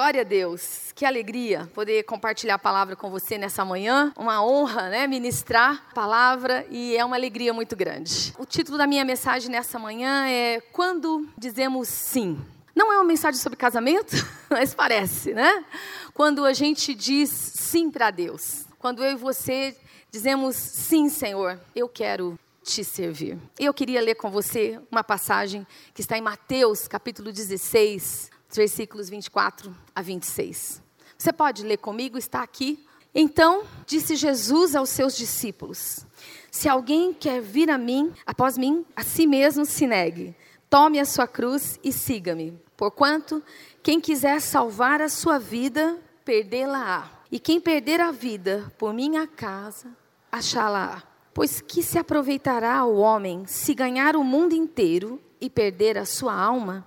[0.00, 0.92] Glória a Deus.
[0.94, 4.14] Que alegria poder compartilhar a palavra com você nessa manhã.
[4.16, 8.34] Uma honra, né, ministrar a palavra e é uma alegria muito grande.
[8.38, 12.40] O título da minha mensagem nessa manhã é Quando dizemos sim.
[12.74, 14.16] Não é uma mensagem sobre casamento,
[14.48, 15.66] mas parece, né?
[16.14, 18.64] Quando a gente diz sim para Deus.
[18.78, 19.76] Quando eu e você
[20.10, 23.36] dizemos sim, Senhor, eu quero te servir.
[23.58, 29.74] Eu queria ler com você uma passagem que está em Mateus, capítulo 16, versículos 24
[29.94, 30.82] a 26.
[31.16, 32.84] Você pode ler comigo, está aqui.
[33.14, 36.06] Então disse Jesus aos seus discípulos:
[36.50, 40.34] Se alguém quer vir a mim, após mim, a si mesmo se negue.
[40.68, 42.58] Tome a sua cruz e siga-me.
[42.76, 43.42] Porquanto,
[43.82, 47.10] quem quiser salvar a sua vida, perdê-la-á.
[47.30, 49.88] E quem perder a vida por minha casa,
[50.30, 51.02] achá-la-á.
[51.34, 56.34] Pois que se aproveitará o homem se ganhar o mundo inteiro e perder a sua
[56.34, 56.86] alma?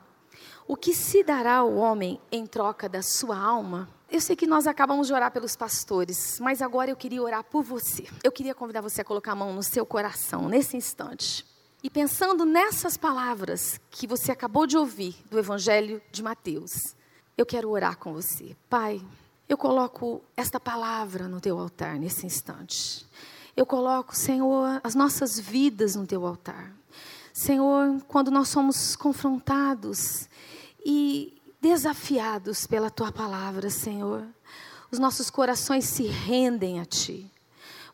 [0.66, 3.90] O que se dará ao homem em troca da sua alma?
[4.10, 7.64] Eu sei que nós acabamos de orar pelos pastores, mas agora eu queria orar por
[7.64, 8.08] você.
[8.24, 11.46] Eu queria convidar você a colocar a mão no seu coração, nesse instante.
[11.84, 16.96] E pensando nessas palavras que você acabou de ouvir do Evangelho de Mateus,
[17.38, 18.56] eu quero orar com você.
[18.70, 19.02] Pai,
[19.50, 23.06] eu coloco esta palavra no teu altar nesse instante.
[23.56, 26.72] Eu coloco, Senhor, as nossas vidas no teu altar.
[27.34, 30.30] Senhor, quando nós somos confrontados
[30.86, 34.24] e desafiados pela tua palavra, Senhor.
[34.92, 37.32] Os nossos corações se rendem a ti.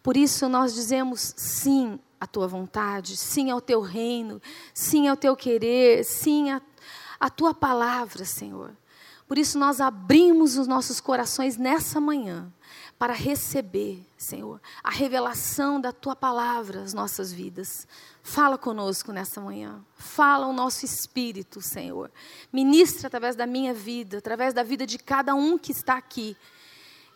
[0.04, 4.42] Por isso nós dizemos sim à tua vontade, sim ao teu reino,
[4.74, 6.62] sim ao teu querer, sim à,
[7.18, 8.76] à tua palavra, Senhor.
[9.26, 12.52] Por isso nós abrimos os nossos corações nessa manhã
[13.00, 17.88] para receber, Senhor, a revelação da tua palavra às nossas vidas.
[18.22, 19.82] Fala conosco nessa manhã.
[19.96, 22.12] Fala o nosso espírito, Senhor.
[22.52, 26.36] Ministra através da minha vida, através da vida de cada um que está aqui.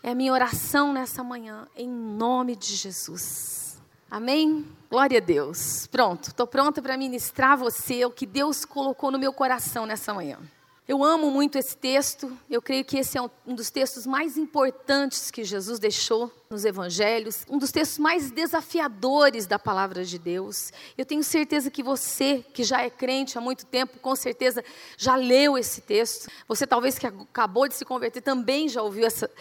[0.02, 3.78] É a minha oração nessa manhã, em nome de Jesus.
[4.10, 4.66] Amém?
[4.90, 5.86] Glória a Deus.
[5.88, 10.14] Pronto, estou pronta para ministrar a você o que Deus colocou no meu coração nessa
[10.14, 10.40] manhã.
[10.86, 15.32] Eu amo muito esse texto, eu creio que esse é um dos textos mais importantes
[15.32, 20.74] que Jesus deixou nos evangelhos, um dos textos mais desafiadores da palavra de Deus.
[20.98, 24.62] Eu tenho certeza que você, que já é crente há muito tempo, com certeza
[24.98, 26.30] já leu esse texto.
[26.50, 29.32] Você talvez que acabou de se converter também já ouviu essa,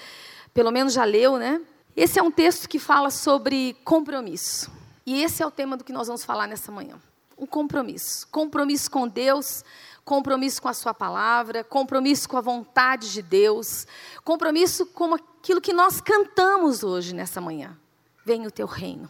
[0.54, 1.60] pelo menos já leu, né?
[1.97, 4.70] Esse é um texto que fala sobre compromisso.
[5.04, 7.00] E esse é o tema do que nós vamos falar nessa manhã.
[7.36, 8.28] Um compromisso.
[8.28, 9.64] Compromisso com Deus,
[10.04, 13.86] compromisso com a Sua palavra, compromisso com a vontade de Deus,
[14.24, 17.78] compromisso com aquilo que nós cantamos hoje nessa manhã.
[18.24, 19.08] Venha o teu reino,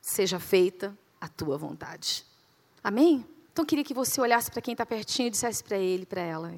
[0.00, 2.24] seja feita a tua vontade.
[2.82, 3.26] Amém?
[3.52, 6.20] Então eu queria que você olhasse para quem está pertinho e dissesse para ele, para
[6.20, 6.54] ela: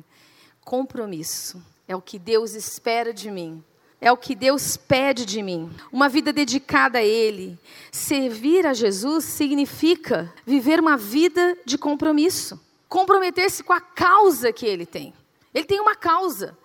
[0.64, 3.62] compromisso é o que Deus espera de mim.
[3.98, 5.75] É o que Deus pede de mim.
[5.91, 7.58] Uma vida dedicada a Ele.
[7.91, 14.86] Servir a Jesus significa viver uma vida de compromisso comprometer-se com a causa que ele
[14.86, 15.12] tem.
[15.52, 16.56] Ele tem uma causa.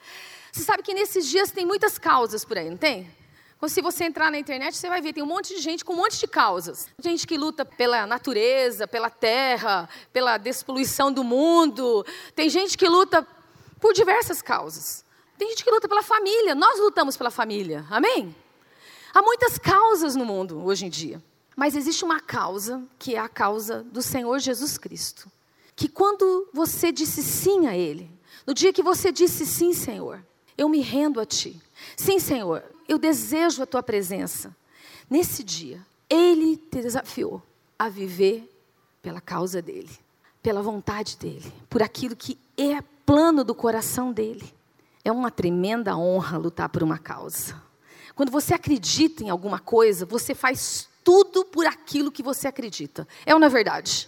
[0.52, 3.10] Você sabe que nesses dias tem muitas causas por aí, não tem?
[3.68, 5.98] Se você entrar na internet, você vai ver, tem um monte de gente com um
[5.98, 6.88] monte de causas.
[7.00, 12.04] Gente que luta pela natureza, pela terra, pela despoluição do mundo.
[12.36, 13.26] Tem gente que luta
[13.80, 15.06] por diversas causas.
[15.38, 16.56] Tem gente que luta pela família.
[16.56, 17.86] Nós lutamos pela família.
[17.90, 18.36] Amém?
[19.14, 21.22] Há muitas causas no mundo hoje em dia.
[21.56, 25.32] Mas existe uma causa que é a causa do Senhor Jesus Cristo
[25.82, 28.08] que quando você disse sim a Ele,
[28.46, 30.24] no dia que você disse sim, Senhor,
[30.56, 31.60] eu me rendo a Ti.
[31.98, 34.56] Sim, Senhor, eu desejo a Tua presença.
[35.10, 37.42] Nesse dia, Ele te desafiou
[37.80, 38.48] a viver
[39.02, 39.90] pela causa dEle,
[40.44, 44.54] pela vontade dEle, por aquilo que é plano do coração dEle.
[45.04, 47.60] É uma tremenda honra lutar por uma causa.
[48.14, 53.08] Quando você acredita em alguma coisa, você faz tudo por aquilo que você acredita.
[53.26, 54.08] É ou não é verdade?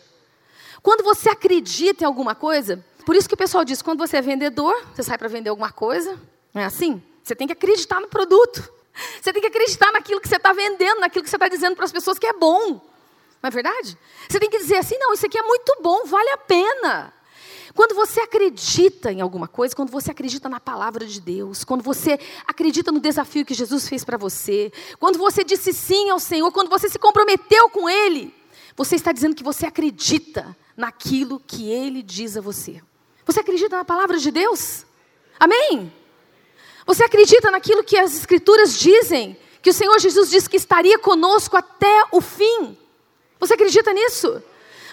[0.83, 4.21] Quando você acredita em alguma coisa, por isso que o pessoal diz, quando você é
[4.21, 6.19] vendedor, você sai para vender alguma coisa,
[6.53, 7.01] não é assim?
[7.23, 8.69] Você tem que acreditar no produto.
[9.19, 11.85] Você tem que acreditar naquilo que você está vendendo, naquilo que você está dizendo para
[11.85, 12.81] as pessoas que é bom.
[13.41, 13.97] Não é verdade?
[14.29, 17.13] Você tem que dizer assim, não, isso aqui é muito bom, vale a pena.
[17.73, 22.19] Quando você acredita em alguma coisa, quando você acredita na palavra de Deus, quando você
[22.45, 26.69] acredita no desafio que Jesus fez para você, quando você disse sim ao Senhor, quando
[26.69, 28.33] você se comprometeu com Ele,
[28.75, 32.81] você está dizendo que você acredita naquilo que Ele diz a você.
[33.25, 34.85] Você acredita na palavra de Deus?
[35.39, 35.91] Amém?
[36.85, 39.37] Você acredita naquilo que as Escrituras dizem?
[39.61, 42.77] Que o Senhor Jesus disse que estaria conosco até o fim?
[43.39, 44.43] Você acredita nisso?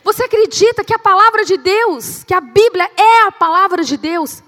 [0.04, 4.42] Você acredita que a palavra de Deus, que a Bíblia é a palavra de Deus?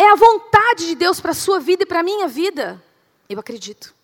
[0.00, 2.82] é a vontade de Deus para a sua vida e para a minha vida.
[3.28, 3.94] Eu acredito.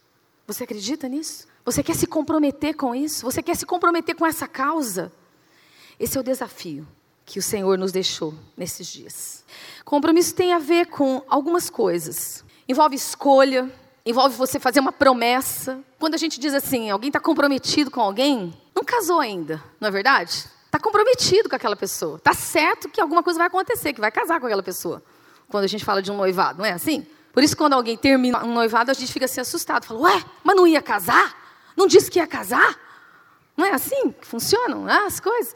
[0.47, 1.49] Você acredita nisso?
[1.67, 3.25] Você quer se comprometer com isso?
[3.25, 5.13] Você quer se comprometer com essa causa?
[5.99, 6.87] Esse é o desafio
[7.25, 9.45] que o Senhor nos deixou nesses dias.
[9.85, 12.45] Compromisso tem a ver com algumas coisas.
[12.69, 13.69] Envolve escolha,
[14.07, 15.81] envolve você fazer uma promessa.
[15.99, 19.91] Quando a gente diz assim, alguém está comprometido com alguém, não casou ainda, não é
[19.91, 20.45] verdade?
[20.67, 22.17] Está comprometido com aquela pessoa.
[22.17, 25.03] Está certo que alguma coisa vai acontecer, que vai casar com aquela pessoa.
[25.49, 27.05] Quando a gente fala de um noivado, não é assim?
[27.33, 29.85] Por isso, quando alguém termina um noivado, a gente fica assim assustado.
[29.85, 31.46] Fala, ué, mas não ia casar?
[31.77, 32.79] Não disse que ia casar?
[33.57, 35.55] Não é assim que funcionam né, as coisas?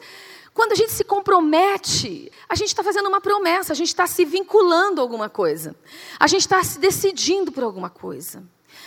[0.53, 4.25] Quando a gente se compromete, a gente está fazendo uma promessa, a gente está se
[4.25, 5.75] vinculando a alguma coisa,
[6.19, 8.43] a gente está se decidindo por alguma coisa,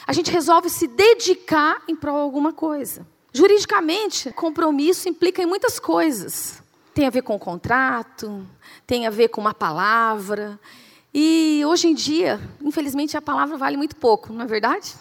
[0.07, 3.07] a gente resolve se dedicar em prol de alguma coisa.
[3.33, 6.63] Juridicamente, compromisso implica em muitas coisas.
[6.93, 8.47] Tem a ver com o contrato,
[8.87, 10.61] tem a ver com uma palavra.
[11.13, 14.95] E hoje em dia, infelizmente, a palavra vale muito pouco, não é verdade?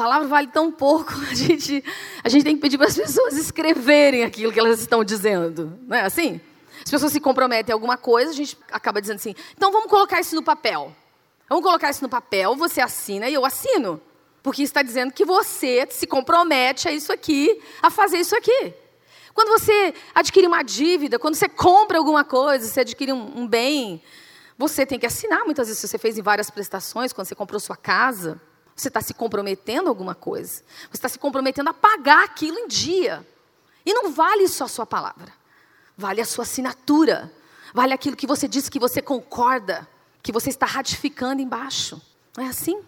[0.00, 1.84] Palavra vale tão pouco, a gente,
[2.24, 5.78] a gente tem que pedir para as pessoas escreverem aquilo que elas estão dizendo.
[5.86, 6.40] Não é assim?
[6.82, 10.18] As pessoas se comprometem a alguma coisa, a gente acaba dizendo assim: então vamos colocar
[10.18, 10.96] isso no papel.
[11.50, 14.00] Vamos colocar isso no papel, você assina e eu assino.
[14.42, 18.72] Porque está dizendo que você se compromete a isso aqui, a fazer isso aqui.
[19.34, 24.02] Quando você adquire uma dívida, quando você compra alguma coisa, você adquire um, um bem,
[24.56, 25.44] você tem que assinar.
[25.44, 28.40] Muitas vezes você fez em várias prestações, quando você comprou sua casa.
[28.80, 30.62] Você está se comprometendo a alguma coisa.
[30.88, 33.26] Você está se comprometendo a pagar aquilo em dia.
[33.84, 35.30] E não vale só a sua palavra.
[35.98, 37.30] Vale a sua assinatura.
[37.74, 39.86] Vale aquilo que você disse que você concorda.
[40.22, 42.00] Que você está ratificando embaixo.
[42.34, 42.80] Não é assim?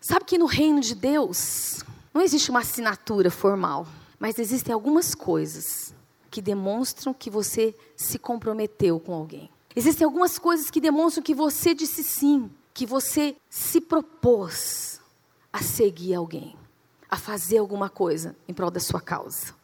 [0.00, 1.82] Sabe que no reino de Deus
[2.14, 3.88] não existe uma assinatura formal.
[4.20, 5.92] Mas existem algumas coisas
[6.30, 9.50] que demonstram que você se comprometeu com alguém.
[9.74, 14.89] Existem algumas coisas que demonstram que você disse sim, que você se propôs
[15.52, 16.56] a seguir alguém,
[17.08, 19.54] a fazer alguma coisa em prol da sua causa.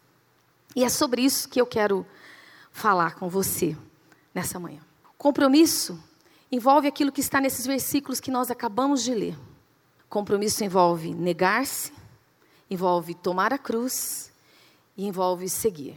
[0.74, 2.06] E é sobre isso que eu quero
[2.70, 3.76] falar com você
[4.34, 4.80] nessa manhã.
[5.16, 5.98] Compromisso
[6.52, 9.38] envolve aquilo que está nesses versículos que nós acabamos de ler.
[10.08, 11.92] Compromisso envolve negar-se,
[12.70, 14.30] envolve tomar a cruz
[14.96, 15.96] e envolve seguir.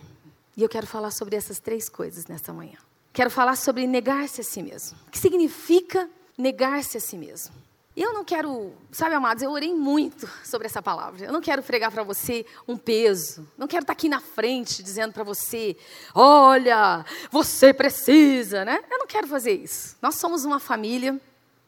[0.55, 2.77] E eu quero falar sobre essas três coisas nessa manhã.
[3.13, 4.97] Quero falar sobre negar-se a si mesmo.
[5.07, 7.53] O que significa negar-se a si mesmo?
[8.01, 11.25] Eu não quero, sabe, amados, eu orei muito sobre essa palavra.
[11.25, 13.45] Eu não quero pregar para você um peso.
[13.57, 15.75] Não quero estar tá aqui na frente dizendo para você:
[16.15, 18.79] olha, você precisa, né?
[18.89, 19.97] Eu não quero fazer isso.
[20.01, 21.19] Nós somos uma família,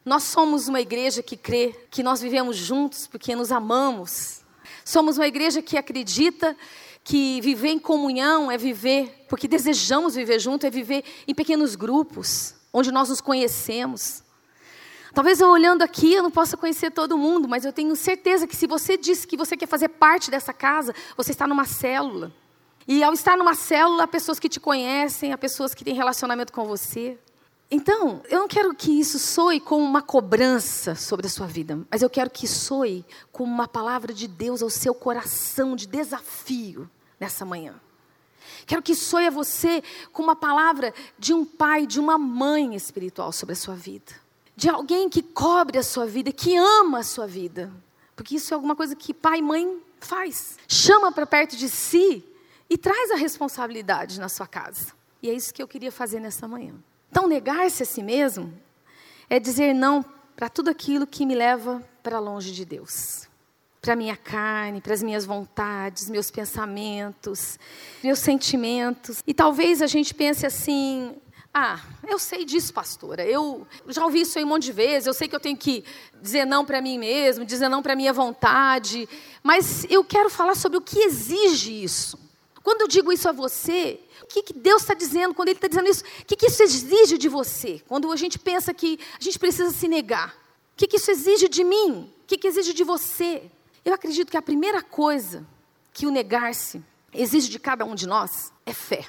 [0.06, 4.40] nós somos uma igreja que crê que nós vivemos juntos porque nos amamos.
[4.86, 6.56] Somos uma igreja que acredita
[7.04, 12.54] que viver em comunhão é viver, porque desejamos viver junto, é viver em pequenos grupos,
[12.72, 14.21] onde nós nos conhecemos.
[15.14, 18.56] Talvez eu olhando aqui eu não possa conhecer todo mundo, mas eu tenho certeza que
[18.56, 22.32] se você disse que você quer fazer parte dessa casa, você está numa célula.
[22.88, 26.52] E ao estar numa célula, há pessoas que te conhecem, há pessoas que têm relacionamento
[26.52, 27.18] com você.
[27.70, 32.02] Então, eu não quero que isso soe como uma cobrança sobre a sua vida, mas
[32.02, 37.44] eu quero que soe como uma palavra de Deus ao seu coração de desafio nessa
[37.44, 37.74] manhã.
[38.66, 43.30] Quero que soe a você como uma palavra de um pai, de uma mãe espiritual
[43.30, 44.21] sobre a sua vida
[44.62, 47.68] de alguém que cobre a sua vida, que ama a sua vida.
[48.14, 50.56] Porque isso é alguma coisa que pai e mãe faz.
[50.68, 52.24] Chama para perto de si
[52.70, 54.92] e traz a responsabilidade na sua casa.
[55.20, 56.74] E é isso que eu queria fazer nessa manhã.
[57.10, 58.56] Então, negar-se a si mesmo
[59.28, 60.04] é dizer não
[60.36, 63.28] para tudo aquilo que me leva para longe de Deus.
[63.80, 67.58] Para minha carne, para as minhas vontades, meus pensamentos,
[68.00, 69.24] meus sentimentos.
[69.26, 71.16] E talvez a gente pense assim:
[71.54, 71.78] ah,
[72.08, 73.26] eu sei disso, pastora.
[73.26, 75.06] Eu já ouvi isso aí um monte de vezes.
[75.06, 75.84] Eu sei que eu tenho que
[76.20, 79.06] dizer não para mim mesmo, dizer não para minha vontade.
[79.42, 82.18] Mas eu quero falar sobre o que exige isso.
[82.62, 85.68] Quando eu digo isso a você, o que, que Deus está dizendo quando Ele está
[85.68, 86.04] dizendo isso?
[86.20, 87.82] O que, que isso exige de você?
[87.86, 90.30] Quando a gente pensa que a gente precisa se negar.
[90.72, 92.10] O que, que isso exige de mim?
[92.22, 93.42] O que, que exige de você?
[93.84, 95.46] Eu acredito que a primeira coisa
[95.92, 96.82] que o negar-se
[97.12, 99.04] exige de cada um de nós é fé.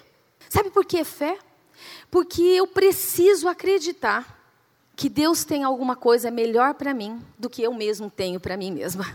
[0.50, 1.38] Sabe por que é fé?
[2.10, 4.40] Porque eu preciso acreditar
[4.96, 8.72] que Deus tem alguma coisa melhor para mim do que eu mesmo tenho para mim
[8.72, 9.06] mesma.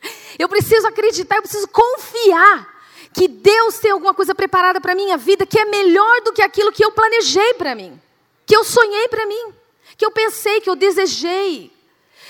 [0.38, 2.78] Eu preciso acreditar, eu preciso confiar
[3.12, 6.42] que Deus tem alguma coisa preparada para a minha vida que é melhor do que
[6.42, 8.00] aquilo que eu planejei para mim,
[8.46, 9.52] que eu sonhei para mim,
[9.96, 11.72] que eu pensei, que eu desejei.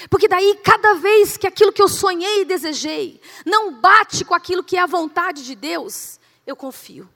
[0.08, 4.62] Porque daí, cada vez que aquilo que eu sonhei e desejei não bate com aquilo
[4.62, 7.08] que é a vontade de Deus, eu confio.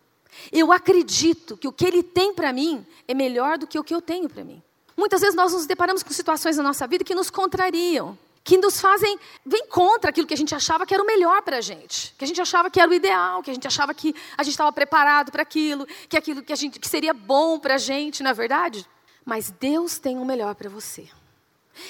[0.50, 3.94] Eu acredito que o que Ele tem para mim é melhor do que o que
[3.94, 4.62] eu tenho para mim.
[4.96, 8.80] Muitas vezes nós nos deparamos com situações na nossa vida que nos contrariam, que nos
[8.80, 12.14] fazem vem contra aquilo que a gente achava que era o melhor para a gente,
[12.18, 14.52] que a gente achava que era o ideal, que a gente achava que a gente
[14.52, 18.22] estava preparado para aquilo, que aquilo que a gente que seria bom para a gente,
[18.22, 18.86] não é verdade?
[19.24, 21.08] Mas Deus tem o melhor para você.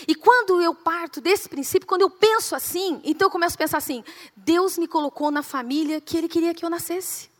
[0.06, 3.78] E quando eu parto desse princípio, quando eu penso assim, então eu começo a pensar
[3.78, 4.04] assim:
[4.36, 7.31] Deus me colocou na família que Ele queria que eu nascesse.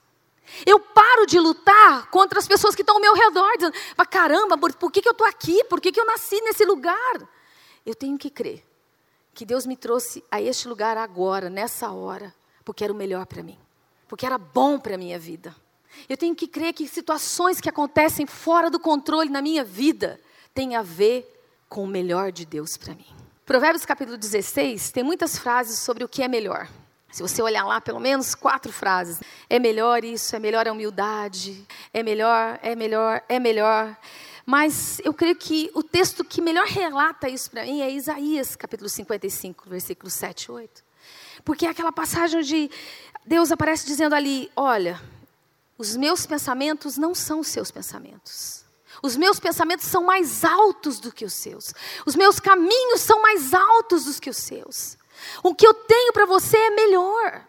[0.67, 3.75] Eu paro de lutar contra as pessoas que estão ao meu redor, dizendo:
[4.11, 5.65] caramba, por que, que eu estou aqui?
[5.65, 7.29] Por que, que eu nasci nesse lugar?
[7.85, 8.65] Eu tenho que crer
[9.35, 12.35] que Deus me trouxe a este lugar agora, nessa hora,
[12.65, 13.59] porque era o melhor para mim,
[14.07, 15.55] porque era bom para a minha vida.
[16.09, 20.21] Eu tenho que crer que situações que acontecem fora do controle na minha vida
[20.55, 21.29] têm a ver
[21.69, 23.07] com o melhor de Deus para mim.
[23.45, 26.69] Provérbios capítulo 16 tem muitas frases sobre o que é melhor.
[27.13, 29.21] Se você olhar lá, pelo menos quatro frases.
[29.49, 33.97] É melhor isso, é melhor a humildade, é melhor, é melhor, é melhor.
[34.47, 38.89] Mas eu creio que o texto que melhor relata isso para mim é Isaías, capítulo
[38.89, 40.85] 55, versículos 7 e 8.
[41.45, 42.71] Porque é aquela passagem onde
[43.27, 45.01] Deus aparece dizendo ali: Olha,
[45.77, 48.65] os meus pensamentos não são os seus pensamentos.
[49.03, 51.75] Os meus pensamentos são mais altos do que os seus.
[52.07, 54.97] Os meus caminhos são mais altos do que os seus.
[55.43, 57.47] O que eu tenho para você é melhor.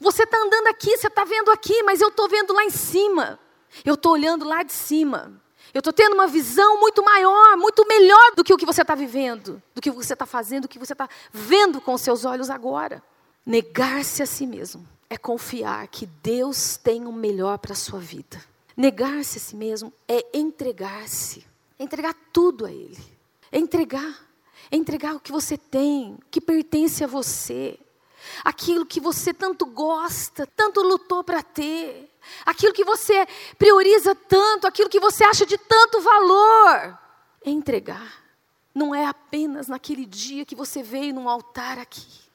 [0.00, 3.38] Você está andando aqui, você está vendo aqui, mas eu estou vendo lá em cima.
[3.84, 5.40] Eu estou olhando lá de cima.
[5.72, 8.94] Eu estou tendo uma visão muito maior, muito melhor do que o que você está
[8.94, 13.02] vivendo, do que você está fazendo, do que você está vendo com seus olhos agora.
[13.44, 18.42] Negar-se a si mesmo é confiar que Deus tem o melhor para a sua vida.
[18.76, 21.46] Negar-se a si mesmo é entregar-se,
[21.78, 22.98] é entregar tudo a Ele,
[23.52, 24.18] é entregar,
[24.70, 27.78] é entregar o que você tem, o que pertence a você,
[28.44, 32.10] aquilo que você tanto gosta, tanto lutou para ter,
[32.44, 33.26] aquilo que você
[33.58, 36.98] prioriza tanto, aquilo que você acha de tanto valor,
[37.44, 38.24] é entregar.
[38.74, 42.26] Não é apenas naquele dia que você veio num altar aqui.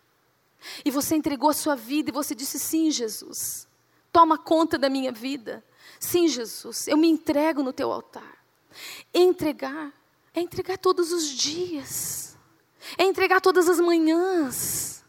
[0.83, 3.67] E você entregou a sua vida e você disse: Sim, Jesus,
[4.11, 5.63] toma conta da minha vida.
[5.99, 8.43] Sim, Jesus, eu me entrego no teu altar.
[9.13, 9.93] Entregar
[10.33, 12.37] é entregar todos os dias,
[12.97, 15.03] é entregar todas as manhãs,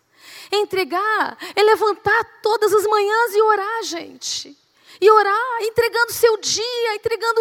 [0.50, 4.58] é entregar, é levantar todas as manhãs e orar, gente.
[5.00, 7.40] E orar, entregando o seu dia, entregando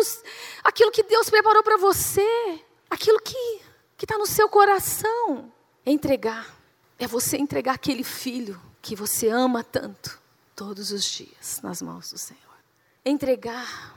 [0.63, 2.25] aquilo que Deus preparou para você,
[2.89, 3.61] aquilo que
[4.01, 5.51] está no seu coração.
[5.85, 6.55] É entregar,
[6.97, 10.19] é você entregar aquele filho que você ama tanto,
[10.55, 12.41] todos os dias, nas mãos do Senhor.
[13.05, 13.95] Entregar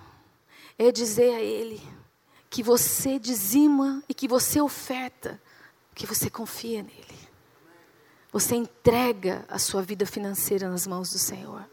[0.78, 1.80] é dizer a Ele
[2.54, 5.42] que você dizima e que você oferta,
[5.92, 7.18] que você confia nele.
[8.30, 11.68] Você entrega a sua vida financeira nas mãos do Senhor.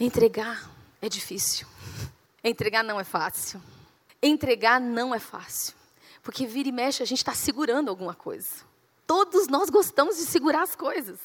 [0.00, 0.66] Entregar
[1.02, 1.66] é difícil.
[2.42, 3.62] Entregar não é fácil.
[4.22, 5.74] Entregar não é fácil.
[6.22, 8.64] Porque vira e mexe, a gente está segurando alguma coisa.
[9.06, 11.20] Todos nós gostamos de segurar as coisas.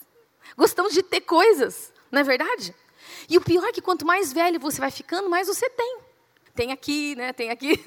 [0.58, 2.76] Gostamos de ter coisas, não é verdade?
[3.30, 6.07] E o pior é que quanto mais velho você vai ficando, mais você tem.
[6.58, 7.32] Tem aqui, né?
[7.32, 7.80] Tem aqui.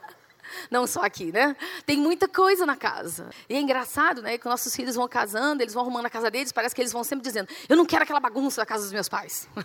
[0.70, 1.54] Não só aqui, né?
[1.84, 3.28] Tem muita coisa na casa.
[3.46, 4.38] E é engraçado, né?
[4.38, 7.04] Que nossos filhos vão casando, eles vão arrumando a casa deles, parece que eles vão
[7.04, 9.46] sempre dizendo: Eu não quero aquela bagunça da casa dos meus pais.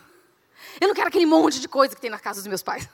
[0.81, 2.89] Eu não quero aquele monte de coisa que tem na casa dos meus pais.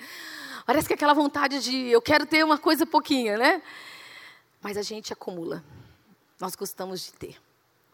[0.66, 3.62] Parece que é aquela vontade de eu quero ter uma coisa pouquinha, né?
[4.60, 5.64] Mas a gente acumula.
[6.38, 7.38] Nós gostamos de ter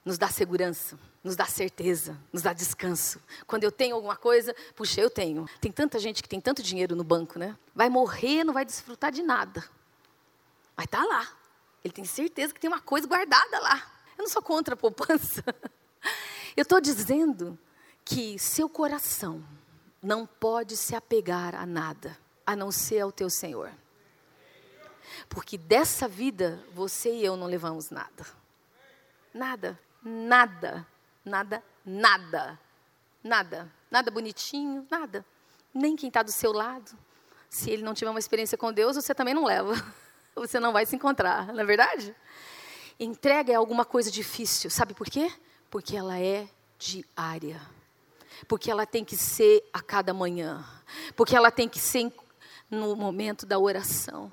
[0.04, 3.20] nos dá segurança, nos dá certeza, nos dá descanso.
[3.46, 5.48] Quando eu tenho alguma coisa, puxa, eu tenho.
[5.60, 7.56] Tem tanta gente que tem tanto dinheiro no banco, né?
[7.74, 9.64] Vai morrer, não vai desfrutar de nada.
[10.76, 11.26] Mas tá lá.
[11.82, 13.82] Ele tem certeza que tem uma coisa guardada lá.
[14.18, 15.42] Eu não sou contra a poupança.
[16.56, 17.58] Eu estou dizendo
[18.04, 19.42] que seu coração
[20.02, 23.72] não pode se apegar a nada, a não ser ao teu Senhor.
[25.28, 28.24] Porque dessa vida, você e eu não levamos nada.
[29.32, 30.86] Nada nada,
[31.24, 32.60] nada, nada,
[33.22, 35.24] nada, nada bonitinho, nada.
[35.72, 36.96] Nem quem está do seu lado.
[37.48, 39.74] Se ele não tiver uma experiência com Deus, você também não leva.
[40.36, 42.12] Você não vai se encontrar, não é verdade?
[42.98, 45.30] Entrega é alguma coisa difícil, sabe por quê?
[45.70, 47.60] Porque ela é diária.
[48.48, 50.66] Porque ela tem que ser a cada manhã.
[51.14, 52.12] Porque ela tem que ser
[52.68, 54.28] no momento da oração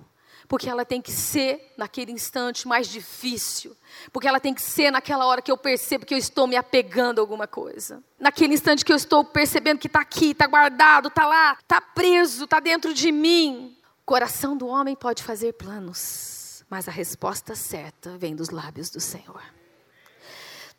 [0.51, 3.73] porque ela tem que ser naquele instante mais difícil,
[4.11, 7.19] porque ela tem que ser naquela hora que eu percebo que eu estou me apegando
[7.19, 11.25] a alguma coisa, naquele instante que eu estou percebendo que está aqui, está guardado, está
[11.25, 13.77] lá, está preso, está dentro de mim.
[14.01, 18.99] O coração do homem pode fazer planos, mas a resposta certa vem dos lábios do
[18.99, 19.41] Senhor.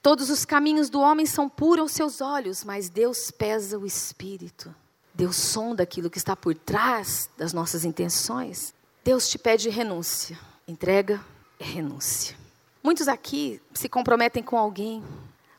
[0.02, 4.74] Todos os caminhos do homem são puros aos seus olhos, mas Deus pesa o espírito.
[5.14, 8.74] Deus sonda aquilo que está por trás das nossas intenções.
[9.04, 10.38] Deus te pede renúncia.
[10.66, 11.20] Entrega
[11.58, 12.36] é renúncia.
[12.80, 15.02] Muitos aqui se comprometem com alguém,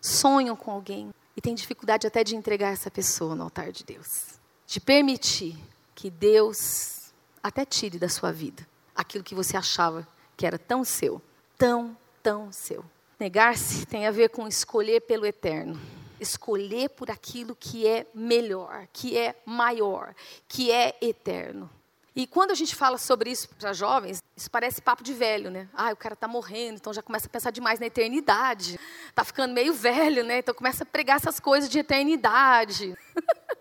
[0.02, 4.40] sonham com alguém e têm dificuldade até de entregar essa pessoa no altar de Deus.
[4.66, 5.58] De permitir
[5.94, 10.08] que Deus até tire da sua vida aquilo que você achava
[10.38, 11.22] que era tão seu,
[11.58, 12.84] tão, tão seu.
[13.20, 15.78] Negar-se tem a ver com escolher pelo eterno.
[16.18, 20.16] Escolher por aquilo que é melhor, que é maior,
[20.48, 21.70] que é eterno.
[22.16, 25.68] E quando a gente fala sobre isso para jovens, isso parece papo de velho, né?
[25.74, 28.80] Ah, o cara está morrendo, então já começa a pensar demais na eternidade.
[29.10, 30.40] Está ficando meio velho, né?
[30.40, 32.96] Então começa a pregar essas coisas de eternidade.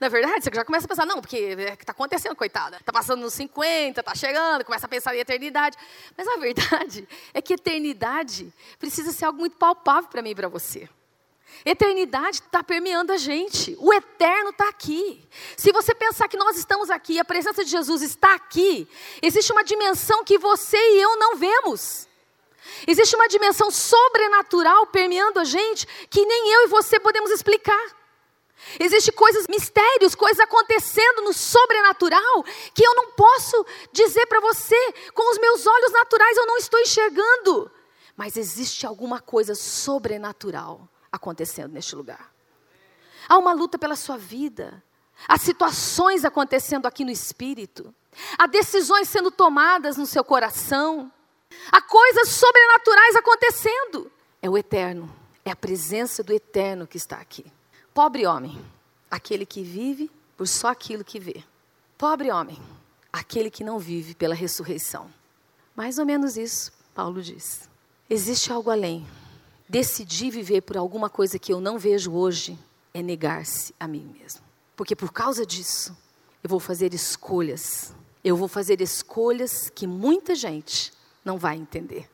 [0.00, 2.78] Na é verdade, você já começa a pensar, não, porque é está acontecendo, coitada.
[2.78, 5.76] Está passando nos 50, está chegando, começa a pensar em eternidade.
[6.16, 10.48] Mas a verdade é que eternidade precisa ser algo muito palpável para mim e para
[10.48, 10.88] você.
[11.64, 13.76] Eternidade está permeando a gente.
[13.78, 15.22] O eterno está aqui.
[15.56, 18.88] Se você pensar que nós estamos aqui, a presença de Jesus está aqui,
[19.20, 22.08] existe uma dimensão que você e eu não vemos.
[22.86, 28.00] Existe uma dimensão sobrenatural permeando a gente que nem eu e você podemos explicar.
[28.78, 34.76] Existem coisas, mistérios, coisas acontecendo no sobrenatural que eu não posso dizer para você,
[35.12, 37.70] com os meus olhos naturais eu não estou enxergando.
[38.16, 42.32] Mas existe alguma coisa sobrenatural acontecendo neste lugar.
[43.28, 44.82] Há uma luta pela sua vida.
[45.28, 47.94] Há situações acontecendo aqui no espírito.
[48.38, 51.12] Há decisões sendo tomadas no seu coração.
[51.70, 54.10] Há coisas sobrenaturais acontecendo.
[54.40, 55.14] É o eterno.
[55.44, 57.44] É a presença do eterno que está aqui.
[57.94, 58.62] Pobre homem,
[59.10, 61.44] aquele que vive por só aquilo que vê.
[61.98, 62.60] Pobre homem,
[63.12, 65.10] aquele que não vive pela ressurreição.
[65.74, 67.68] Mais ou menos isso, Paulo diz.
[68.08, 69.06] Existe algo além
[69.70, 72.58] decidir viver por alguma coisa que eu não vejo hoje
[72.92, 74.42] é negar-se a mim mesmo.
[74.74, 75.96] Porque por causa disso,
[76.42, 77.94] eu vou fazer escolhas.
[78.24, 80.92] Eu vou fazer escolhas que muita gente
[81.24, 82.10] não vai entender.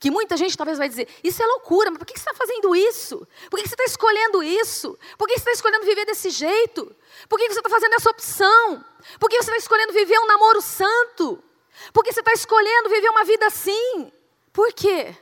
[0.00, 2.74] Que muita gente talvez vai dizer: Isso é loucura, mas por que você está fazendo
[2.74, 3.26] isso?
[3.48, 4.98] Por que você está escolhendo isso?
[5.16, 6.94] Por que você está escolhendo viver desse jeito?
[7.28, 8.84] Por que você está fazendo essa opção?
[9.18, 11.42] Por que você está escolhendo viver um namoro santo?
[11.92, 14.12] Por que você está escolhendo viver uma vida assim?
[14.52, 15.16] Por quê?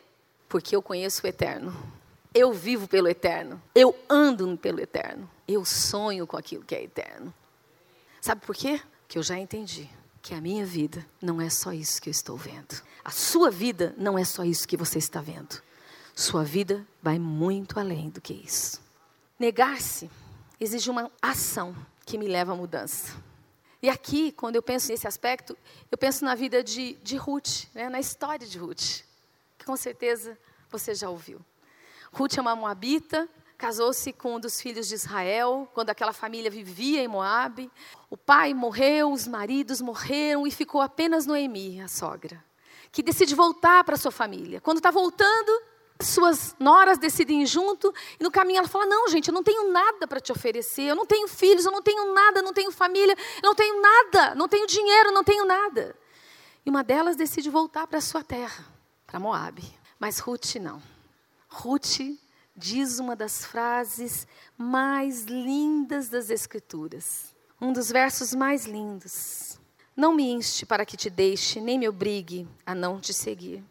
[0.49, 1.77] Porque eu conheço o eterno.
[2.35, 3.61] Eu vivo pelo eterno.
[3.75, 5.29] Eu ando pelo eterno.
[5.47, 7.33] Eu sonho com aquilo que é eterno.
[8.21, 8.81] Sabe por quê?
[9.07, 9.89] Que eu já entendi
[10.21, 12.83] que a minha vida não é só isso que eu estou vendo.
[13.05, 15.63] A sua vida não é só isso que você está vendo.
[16.15, 18.81] Sua vida vai muito além do que isso.
[19.39, 20.11] Negar-se
[20.61, 23.15] exige uma ação que me leva à mudança.
[23.81, 25.57] E aqui, quando eu penso nesse aspecto,
[25.91, 29.08] eu penso na vida de, de Ruth, né, na história de Ruth
[29.69, 30.39] com certeza
[30.71, 31.45] você já ouviu.
[32.11, 33.29] Ruth é uma moabita,
[33.59, 37.71] casou-se com um dos filhos de Israel, quando aquela família vivia em Moabe.
[38.09, 42.43] O pai morreu, os maridos morreram e ficou apenas Noemi, a sogra,
[42.91, 44.59] que decide voltar para sua família.
[44.59, 45.63] Quando está voltando,
[46.01, 49.71] suas noras decidem ir junto e no caminho ela fala: Não, gente, eu não tenho
[49.71, 53.15] nada para te oferecer, eu não tenho filhos, eu não tenho nada, não tenho família,
[53.43, 55.95] eu não tenho nada, não tenho dinheiro, não tenho nada.
[56.65, 58.78] E uma delas decide voltar para sua terra
[59.09, 59.65] para Moabe.
[59.99, 60.81] Mas Ruth não.
[61.49, 61.99] Ruth
[62.55, 67.35] diz uma das frases mais lindas das Escrituras.
[67.61, 69.59] Um dos versos mais lindos.
[69.97, 73.65] Não me inste para que te deixe, nem me obrigue a não te seguir.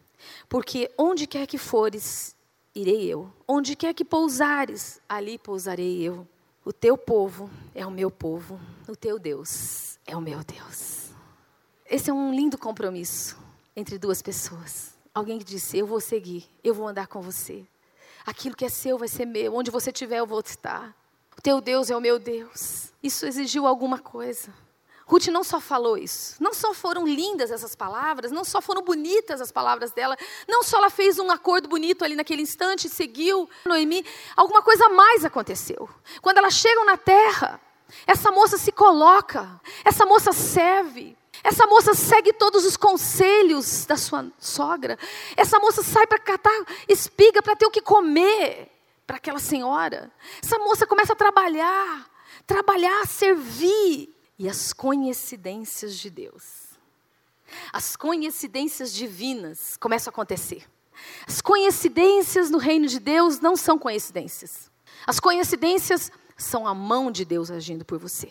[0.48, 2.36] Porque onde quer que fores,
[2.74, 3.32] irei eu.
[3.46, 6.28] Onde quer que pousares, ali pousarei eu.
[6.64, 11.10] O teu povo é o meu povo, o teu Deus é o meu Deus.
[11.88, 13.38] Esse é um lindo compromisso
[13.74, 14.97] entre duas pessoas.
[15.18, 17.66] Alguém que disse: Eu vou seguir, eu vou andar com você.
[18.24, 19.52] Aquilo que é seu vai ser meu.
[19.52, 20.94] Onde você estiver, eu vou estar.
[21.36, 22.92] O teu Deus é o meu Deus.
[23.02, 24.54] Isso exigiu alguma coisa.
[25.06, 29.40] Ruth não só falou isso, não só foram lindas essas palavras, não só foram bonitas
[29.40, 34.04] as palavras dela, não só ela fez um acordo bonito ali naquele instante, seguiu Noemi,
[34.36, 35.88] alguma coisa mais aconteceu.
[36.20, 37.58] Quando elas chegam na terra,
[38.06, 44.26] essa moça se coloca, essa moça serve, essa moça segue todos os conselhos da sua
[44.38, 44.98] sogra.
[45.36, 48.70] Essa moça sai para catar espiga para ter o que comer
[49.06, 50.10] para aquela senhora.
[50.42, 52.10] Essa moça começa a trabalhar,
[52.46, 54.14] trabalhar, servir.
[54.38, 56.78] E as coincidências de Deus,
[57.72, 60.64] as coincidências divinas começam a acontecer.
[61.26, 64.70] As coincidências no reino de Deus não são coincidências.
[65.06, 68.30] As coincidências são a mão de Deus agindo por você.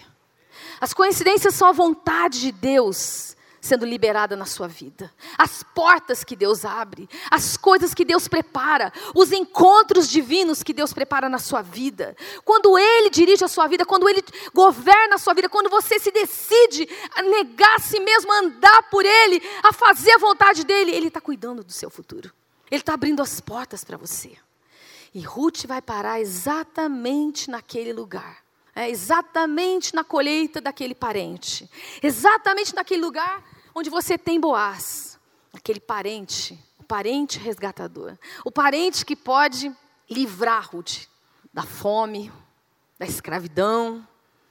[0.80, 3.36] As coincidências são a vontade de Deus
[3.68, 8.94] sendo liberada na sua vida, as portas que Deus abre, as coisas que Deus prepara,
[9.14, 12.16] os encontros divinos que Deus prepara na sua vida.
[12.46, 16.12] Quando Ele dirige a sua vida, quando Ele governa a sua vida, quando você se
[16.12, 20.92] decide a negar a si mesmo, a andar por Ele, a fazer a vontade dEle,
[20.92, 22.32] Ele está cuidando do seu futuro.
[22.72, 24.38] Ele está abrindo as portas para você.
[25.14, 28.47] E Ruth vai parar exatamente naquele lugar.
[28.78, 31.68] É, exatamente na colheita daquele parente.
[32.00, 35.18] Exatamente naquele lugar onde você tem Boaz.
[35.52, 38.16] Aquele parente, o parente resgatador.
[38.46, 39.76] O parente que pode
[40.08, 41.08] livrar Ruth
[41.52, 42.32] da fome,
[43.00, 44.08] da escravidão,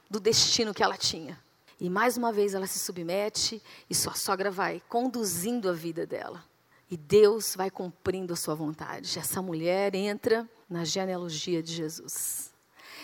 [0.09, 1.41] do destino que ela tinha.
[1.79, 6.43] E mais uma vez ela se submete e sua sogra vai conduzindo a vida dela.
[6.91, 9.17] E Deus vai cumprindo a sua vontade.
[9.17, 12.56] Essa mulher entra na genealogia de Jesus.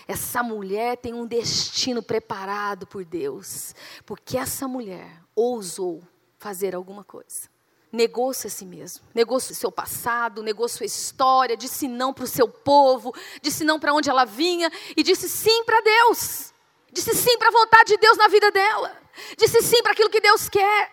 [0.08, 3.74] Essa mulher tem um destino preparado por Deus,
[4.06, 6.04] porque essa mulher ousou
[6.38, 7.52] fazer alguma coisa.
[7.92, 12.48] Negou-se a si mesmo, negou seu passado, negou sua história, disse não para o seu
[12.48, 16.52] povo, disse não para onde ela vinha e disse sim para Deus.
[16.92, 18.96] Disse sim para a vontade de Deus na vida dela.
[19.38, 20.92] Disse sim para aquilo que Deus quer.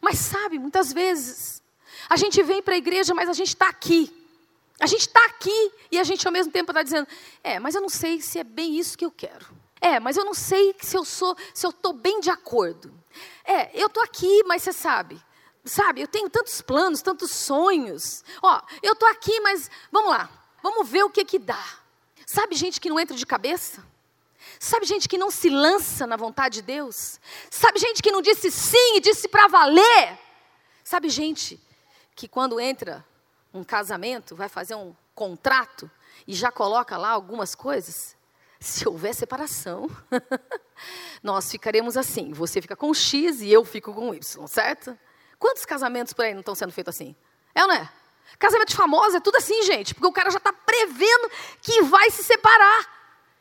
[0.00, 1.62] Mas sabe, muitas vezes
[2.08, 4.17] a gente vem para a igreja, mas a gente está aqui.
[4.80, 7.08] A gente está aqui e a gente ao mesmo tempo está dizendo:
[7.42, 9.46] é, mas eu não sei se é bem isso que eu quero.
[9.80, 12.92] É, mas eu não sei se eu sou, se eu estou bem de acordo.
[13.44, 15.20] É, eu estou aqui, mas você sabe,
[15.64, 18.24] sabe, eu tenho tantos planos, tantos sonhos.
[18.42, 20.28] Ó, eu estou aqui, mas vamos lá,
[20.62, 21.64] vamos ver o que que dá.
[22.26, 23.84] Sabe gente que não entra de cabeça?
[24.60, 27.20] Sabe gente que não se lança na vontade de Deus?
[27.50, 30.18] Sabe gente que não disse sim e disse para valer?
[30.82, 31.60] Sabe gente
[32.14, 33.04] que quando entra
[33.52, 35.90] um casamento, vai fazer um contrato
[36.26, 38.16] e já coloca lá algumas coisas,
[38.60, 39.88] se houver separação,
[41.22, 42.32] nós ficaremos assim.
[42.32, 44.98] Você fica com X e eu fico com Y, certo?
[45.38, 47.14] Quantos casamentos por aí não estão sendo feitos assim?
[47.54, 47.88] É ou não é?
[48.38, 51.30] Casamento de famoso é tudo assim, gente, porque o cara já está prevendo
[51.62, 52.98] que vai se separar.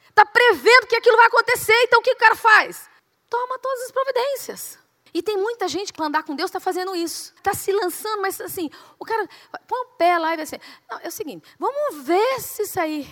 [0.10, 2.90] Está prevendo que aquilo vai acontecer, então o que o cara faz?
[3.30, 4.80] Toma todas as providências.
[5.14, 7.34] E tem muita gente que andar com Deus está fazendo isso.
[7.36, 9.28] Está se lançando, mas assim, o cara
[9.68, 10.58] põe o pé lá e vai assim,
[10.90, 13.08] não, é o seguinte, vamos ver se isso aí.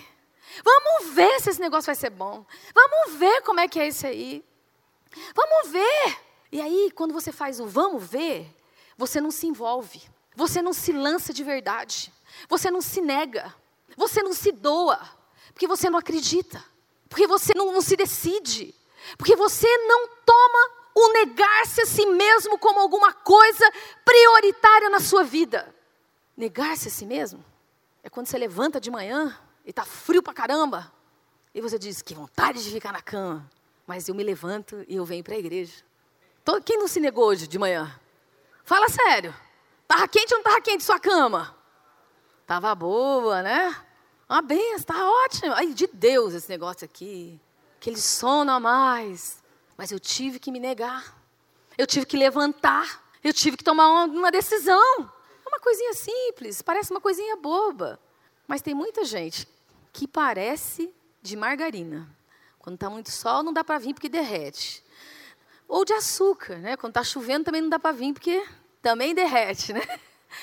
[0.64, 2.44] Vamos ver se esse negócio vai ser bom.
[2.74, 4.44] Vamos ver como é que é isso aí.
[5.34, 6.18] Vamos ver.
[6.52, 8.54] E aí, quando você faz o vamos ver,
[8.96, 10.02] você não se envolve.
[10.34, 12.12] Você não se lança de verdade.
[12.48, 13.54] Você não se nega.
[13.96, 15.00] Você não se doa.
[15.52, 16.62] Porque você não acredita.
[17.08, 18.74] Porque você não, não se decide.
[19.16, 23.70] Porque você não toma o negar-se a si mesmo como alguma coisa
[24.02, 25.74] prioritária na sua vida.
[26.34, 27.44] Negar-se a si mesmo
[28.02, 30.90] é quando você levanta de manhã e está frio pra caramba.
[31.54, 33.46] E você diz, que vontade de ficar na cama.
[33.86, 35.84] Mas eu me levanto e eu venho para a igreja.
[36.64, 37.94] Quem não se negou hoje de manhã?
[38.64, 39.34] Fala sério.
[39.86, 41.54] Tava quente ou não tava quente sua cama?
[42.46, 43.76] Tava boa, né?
[44.28, 45.52] Uma benção, tá ótimo.
[45.52, 47.38] Ai, de Deus esse negócio aqui.
[47.76, 49.44] Aquele sono a mais.
[49.76, 51.16] Mas eu tive que me negar.
[51.76, 53.04] Eu tive que levantar.
[53.22, 55.12] Eu tive que tomar uma, uma decisão.
[55.44, 58.00] É uma coisinha simples, parece uma coisinha boba.
[58.46, 59.48] Mas tem muita gente
[59.92, 62.08] que parece de margarina.
[62.58, 64.84] Quando está muito sol, não dá para vir porque derrete.
[65.68, 66.76] Ou de açúcar, né?
[66.76, 68.44] Quando está chovendo, também não dá para vir porque
[68.82, 69.82] também derrete, né?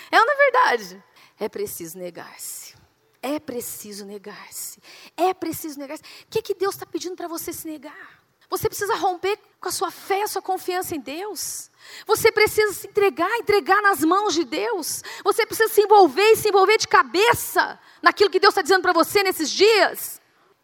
[0.10, 1.04] É não é verdade?
[1.40, 2.74] É preciso negar-se.
[3.22, 4.82] É preciso negar-se.
[5.16, 6.04] É preciso negar-se.
[6.04, 8.23] O que, que Deus está pedindo para você se negar?
[8.50, 11.72] Você precisa romper com a sua fé, a sua confiança em Deus.
[12.06, 15.02] Você precisa se entregar, entregar nas mãos de Deus.
[15.24, 18.94] Você precisa se envolver e se envolver de cabeça naquilo que Deus está dizendo para
[18.94, 20.22] você nesses dias.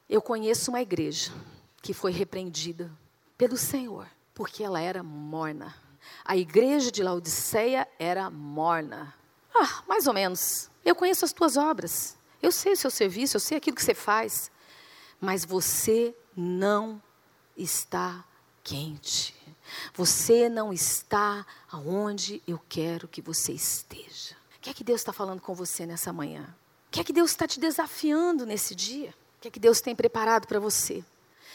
[0.10, 1.32] Eu conheço uma igreja
[1.82, 2.92] que foi repreendida
[3.38, 5.76] pelo Senhor, porque ela era morna.
[6.26, 9.16] A igreja de Laodiceia era morna.
[9.56, 10.70] Ah, mais ou menos.
[10.84, 12.18] Eu conheço as tuas obras.
[12.42, 14.52] Eu sei o seu serviço, eu sei aquilo que você faz.
[15.20, 17.02] Mas você não
[17.62, 18.24] está
[18.64, 19.36] quente.
[19.94, 24.36] Você não está aonde eu quero que você esteja.
[24.58, 26.44] O que é que Deus está falando com você nessa manhã?
[26.88, 29.14] O que é que Deus está te desafiando nesse dia?
[29.38, 31.04] O que é que Deus tem preparado para você?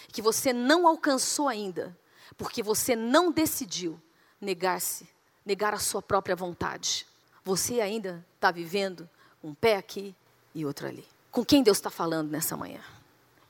[0.08, 1.96] Que você não alcançou ainda,
[2.38, 4.00] porque você não decidiu
[4.40, 5.08] negar-se,
[5.44, 7.06] negar a sua própria vontade.
[7.44, 9.08] Você ainda está vivendo
[9.42, 10.14] um pé aqui
[10.54, 11.06] e outro ali.
[11.30, 12.80] Com quem Deus está falando nessa manhã?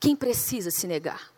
[0.01, 1.34] Quem precisa se negar?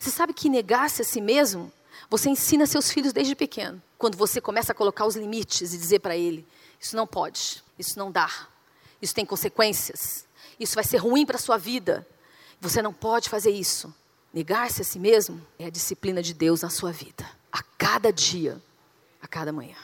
[0.00, 1.72] Você sabe que negar-se a si mesmo,
[2.08, 3.82] você ensina seus filhos desde pequeno.
[3.98, 6.46] Quando você começa a colocar os limites e dizer para ele:
[6.80, 8.30] Isso não pode, isso não dá,
[9.00, 10.26] isso tem consequências,
[10.58, 12.06] isso vai ser ruim para a sua vida.
[12.60, 13.94] Você não pode fazer isso.
[14.32, 17.26] Negar-se a si mesmo é a disciplina de Deus na sua vida.
[17.52, 18.60] A cada dia,
[19.20, 19.76] a cada manhã.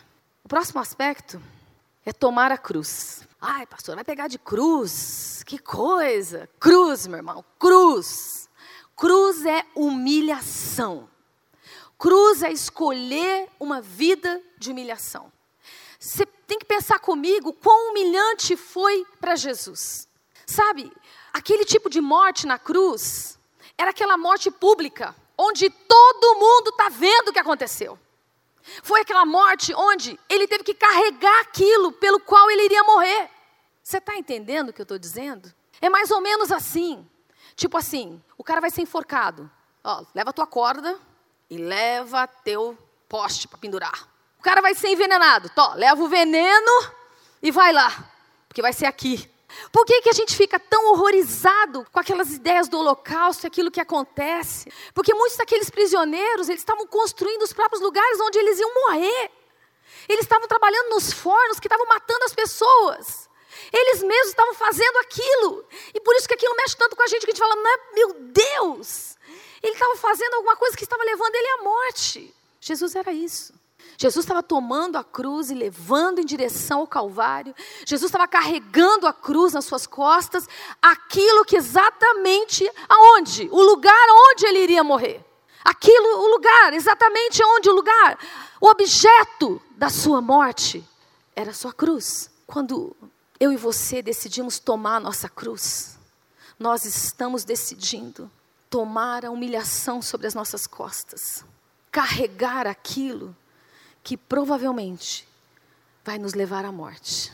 [0.45, 1.41] O próximo aspecto
[2.05, 3.27] é tomar a cruz.
[3.41, 5.43] Ai, pastor, vai pegar de cruz.
[5.47, 6.49] Que coisa.
[6.59, 8.49] Cruz, meu irmão, cruz.
[8.97, 11.09] Cruz é humilhação.
[11.99, 15.33] Cruz é escolher uma vida de humilhação.
[15.99, 20.09] Você tem que pensar comigo quão humilhante foi para Jesus.
[20.45, 20.93] Sabe,
[21.33, 23.39] aquele tipo de morte na cruz
[23.79, 27.99] era aquela morte pública, onde todo mundo está vendo o que aconteceu.
[28.83, 33.31] Foi aquela morte onde ele teve que carregar aquilo pelo qual ele iria morrer.
[33.83, 35.53] Você está entendendo o que eu estou dizendo?
[35.81, 37.09] É mais ou menos assim.
[37.55, 39.51] Tipo assim, o cara vai ser enforcado.
[39.85, 40.99] Ó, leva a tua corda
[41.51, 42.77] e leva teu
[43.09, 44.09] poste para pendurar.
[44.39, 45.51] O cara vai ser envenenado.
[45.51, 46.91] Tó, leva o veneno
[47.43, 48.11] e vai lá,
[48.49, 49.31] porque vai ser aqui.
[49.71, 53.81] Por que, que a gente fica tão horrorizado com aquelas ideias do holocausto, aquilo que
[53.81, 54.73] acontece?
[54.95, 59.31] Porque muitos daqueles prisioneiros, eles estavam construindo os próprios lugares onde eles iam morrer.
[60.09, 63.29] Eles estavam trabalhando nos fornos que estavam matando as pessoas.
[63.73, 65.65] Eles mesmos estavam fazendo aquilo.
[65.95, 67.57] E por isso que aquilo mexe tanto com a gente, que a gente fala,
[67.95, 69.17] meu Deus!
[69.63, 72.35] Ele estava fazendo alguma coisa que estava levando ele à morte.
[72.61, 73.55] Jesus era isso.
[73.97, 77.55] Jesus estava tomando a cruz e levando em direção ao Calvário.
[77.87, 80.49] Jesus estava carregando a cruz nas suas costas,
[80.81, 83.49] aquilo que exatamente aonde?
[83.53, 85.25] O lugar onde ele iria morrer.
[85.65, 88.19] Aquilo, o lugar, exatamente onde o lugar,
[88.61, 90.85] o objeto da sua morte
[91.37, 92.29] era a sua cruz.
[92.47, 92.97] Quando
[93.43, 95.99] eu e você decidimos tomar a nossa cruz,
[96.61, 98.31] nós estamos decidindo
[98.71, 101.45] tomar a humilhação sobre as nossas costas,
[101.91, 103.37] carregar aquilo
[104.01, 105.27] que provavelmente
[106.05, 107.33] vai nos levar à morte.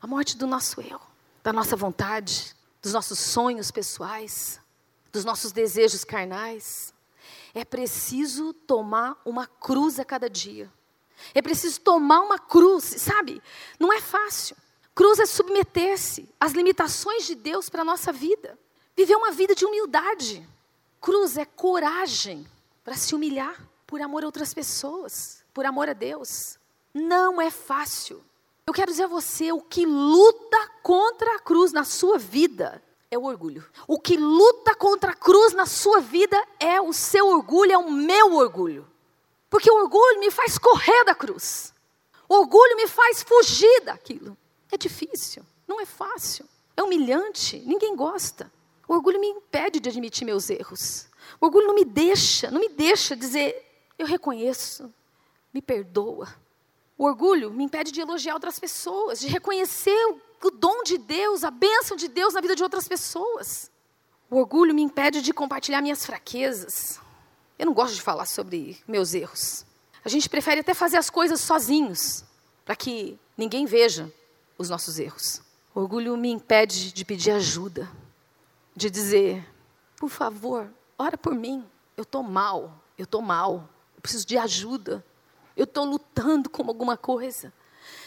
[0.00, 0.98] A morte do nosso eu,
[1.44, 4.58] da nossa vontade, dos nossos sonhos pessoais,
[5.12, 6.94] dos nossos desejos carnais.
[7.52, 10.72] É preciso tomar uma cruz a cada dia.
[11.34, 13.42] É preciso tomar uma cruz, sabe?
[13.78, 14.56] Não é fácil.
[14.94, 18.58] Cruz é submeter-se às limitações de Deus para a nossa vida.
[18.96, 20.46] Viver uma vida de humildade.
[21.00, 22.46] Cruz é coragem
[22.84, 26.58] para se humilhar por amor a outras pessoas por amor a Deus.
[26.92, 28.24] Não é fácil.
[28.66, 33.18] Eu quero dizer a você: o que luta contra a cruz na sua vida é
[33.18, 33.64] o orgulho.
[33.86, 37.90] O que luta contra a cruz na sua vida é o seu orgulho, é o
[37.90, 38.88] meu orgulho.
[39.50, 41.74] Porque o orgulho me faz correr da cruz.
[42.28, 44.36] O orgulho me faz fugir daquilo.
[44.72, 46.46] É difícil, não é fácil.
[46.74, 48.50] É humilhante, ninguém gosta.
[48.88, 51.06] O orgulho me impede de admitir meus erros.
[51.38, 53.64] O orgulho não me deixa, não me deixa dizer,
[53.98, 54.92] eu reconheço,
[55.52, 56.34] me perdoa.
[56.96, 59.96] O orgulho me impede de elogiar outras pessoas, de reconhecer
[60.42, 63.70] o dom de Deus, a bênção de Deus na vida de outras pessoas.
[64.30, 66.98] O orgulho me impede de compartilhar minhas fraquezas.
[67.58, 69.66] Eu não gosto de falar sobre meus erros.
[70.02, 72.24] A gente prefere até fazer as coisas sozinhos,
[72.64, 74.10] para que ninguém veja
[74.62, 75.42] os nossos erros.
[75.74, 77.90] O orgulho me impede de pedir ajuda,
[78.74, 79.46] de dizer:
[79.96, 81.64] por favor, ora por mim.
[81.96, 85.04] Eu estou mal, eu estou mal, eu preciso de ajuda.
[85.56, 87.52] Eu estou lutando com alguma coisa.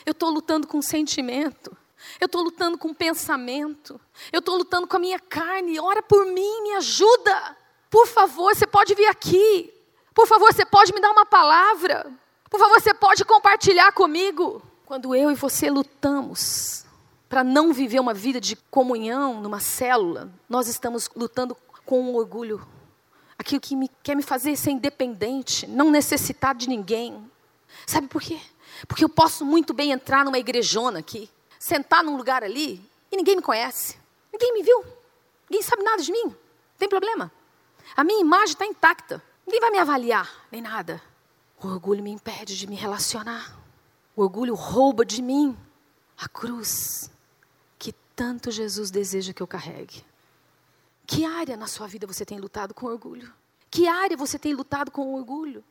[0.05, 1.75] Eu estou lutando com um sentimento.
[2.19, 3.99] Eu estou lutando com um pensamento.
[4.31, 5.79] Eu estou lutando com a minha carne.
[5.79, 7.57] Ora por mim, me ajuda.
[7.89, 9.73] Por favor, você pode vir aqui.
[10.13, 12.11] Por favor, você pode me dar uma palavra.
[12.49, 14.61] Por favor, você pode compartilhar comigo.
[14.85, 16.85] Quando eu e você lutamos
[17.27, 22.65] para não viver uma vida de comunhão numa célula, nós estamos lutando com orgulho.
[23.37, 27.29] Aquilo que me, quer me fazer ser independente, não necessitar de ninguém,
[27.85, 28.39] Sabe por quê?
[28.87, 33.35] Porque eu posso muito bem entrar numa igrejona aqui, sentar num lugar ali e ninguém
[33.35, 33.97] me conhece.
[34.31, 34.85] Ninguém me viu.
[35.49, 36.25] Ninguém sabe nada de mim.
[36.25, 37.31] Não tem problema.
[37.95, 39.21] A minha imagem está intacta.
[39.45, 41.01] Ninguém vai me avaliar, nem nada.
[41.61, 43.64] O orgulho me impede de me relacionar.
[44.15, 45.57] O orgulho rouba de mim
[46.17, 47.09] a cruz
[47.77, 50.05] que tanto Jesus deseja que eu carregue.
[51.05, 53.31] Que área na sua vida você tem lutado com orgulho?
[53.69, 55.63] Que área você tem lutado com orgulho?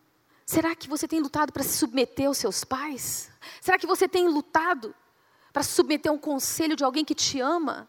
[0.44, 3.30] Será que você tem lutado para se submeter aos seus pais?
[3.60, 4.94] Será que você tem lutado
[5.52, 7.88] para se submeter a um conselho de alguém que te ama?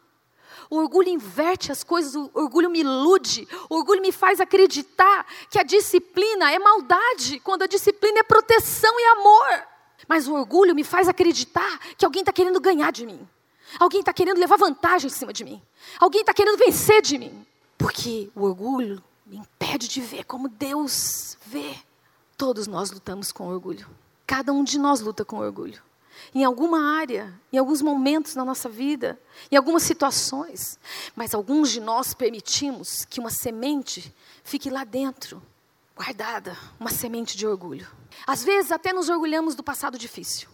[0.69, 5.59] O orgulho inverte as coisas, o orgulho me ilude, o orgulho me faz acreditar que
[5.59, 9.74] a disciplina é maldade, quando a disciplina é proteção e amor.
[10.07, 13.27] Mas o orgulho me faz acreditar que alguém está querendo ganhar de mim,
[13.79, 15.61] alguém está querendo levar vantagem em cima de mim,
[15.99, 17.45] alguém está querendo vencer de mim.
[17.77, 21.75] Porque o orgulho me impede de ver como Deus vê.
[22.37, 23.87] Todos nós lutamos com orgulho.
[24.25, 25.81] Cada um de nós luta com orgulho.
[26.33, 29.19] Em alguma área, em alguns momentos na nossa vida,
[29.51, 30.79] em algumas situações.
[31.15, 34.13] Mas alguns de nós permitimos que uma semente
[34.43, 35.41] fique lá dentro
[35.95, 37.87] guardada uma semente de orgulho.
[38.27, 40.49] Às vezes até nos orgulhamos do passado difícil.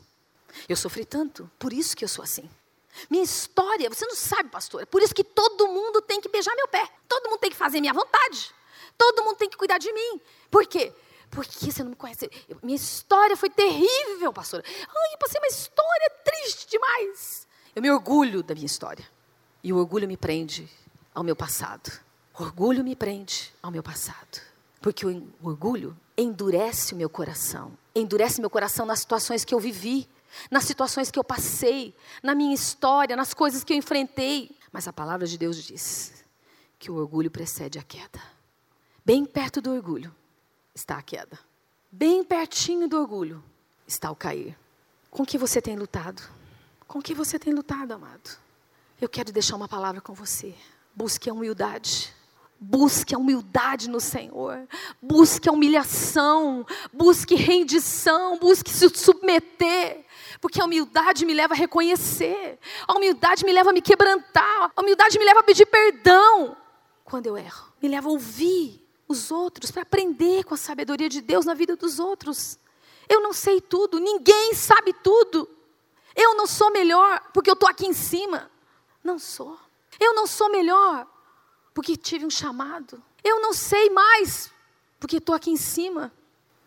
[0.68, 2.50] Eu sofri tanto, por isso que eu sou assim.
[3.10, 6.54] Minha história, você não sabe, pastor, é por isso que todo mundo tem que beijar
[6.56, 6.88] meu pé.
[7.08, 8.54] Todo mundo tem que fazer minha vontade.
[8.98, 10.22] Todo mundo tem que cuidar de mim.
[10.50, 10.94] Por quê?
[11.30, 12.30] Porque você não me conhece.
[12.62, 14.64] minha história foi terrível, pastora.
[14.68, 17.48] Ai, eu passei uma história triste demais.
[17.74, 19.10] Eu me orgulho da minha história.
[19.64, 20.70] E o orgulho me prende
[21.16, 21.90] ao meu passado.
[22.38, 24.51] O orgulho me prende ao meu passado.
[24.82, 27.78] Porque o orgulho endurece o meu coração.
[27.96, 30.10] Endurece meu coração nas situações que eu vivi,
[30.50, 34.56] nas situações que eu passei, na minha história, nas coisas que eu enfrentei.
[34.72, 36.24] Mas a palavra de Deus diz
[36.80, 38.20] que o orgulho precede a queda.
[39.06, 40.14] Bem perto do orgulho
[40.74, 41.40] está a queda.
[41.92, 43.44] Bem pertinho do orgulho
[43.86, 44.58] está o cair.
[45.10, 46.24] Com que você tem lutado?
[46.88, 48.38] Com que você tem lutado, amado?
[49.00, 50.56] Eu quero deixar uma palavra com você.
[50.96, 52.14] Busque a humildade.
[52.64, 54.68] Busque a humildade no Senhor.
[55.02, 56.64] Busque a humilhação.
[56.94, 58.38] Busque rendição.
[58.38, 60.06] Busque se submeter.
[60.40, 62.60] Porque a humildade me leva a reconhecer.
[62.88, 64.72] A humildade me leva a me quebrantar.
[64.76, 66.56] A humildade me leva a pedir perdão
[67.04, 67.74] quando eu erro.
[67.82, 71.76] Me leva a ouvir os outros para aprender com a sabedoria de Deus na vida
[71.76, 72.60] dos outros.
[73.10, 74.00] Eu não sei tudo.
[74.00, 75.50] Ninguém sabe tudo.
[76.16, 78.52] Eu não sou melhor porque eu estou aqui em cima.
[79.04, 79.58] Não sou.
[80.00, 81.08] Eu não sou melhor
[81.74, 83.02] porque tive um chamado.
[83.24, 84.52] Eu não sei mais,
[85.00, 86.12] porque estou aqui em cima.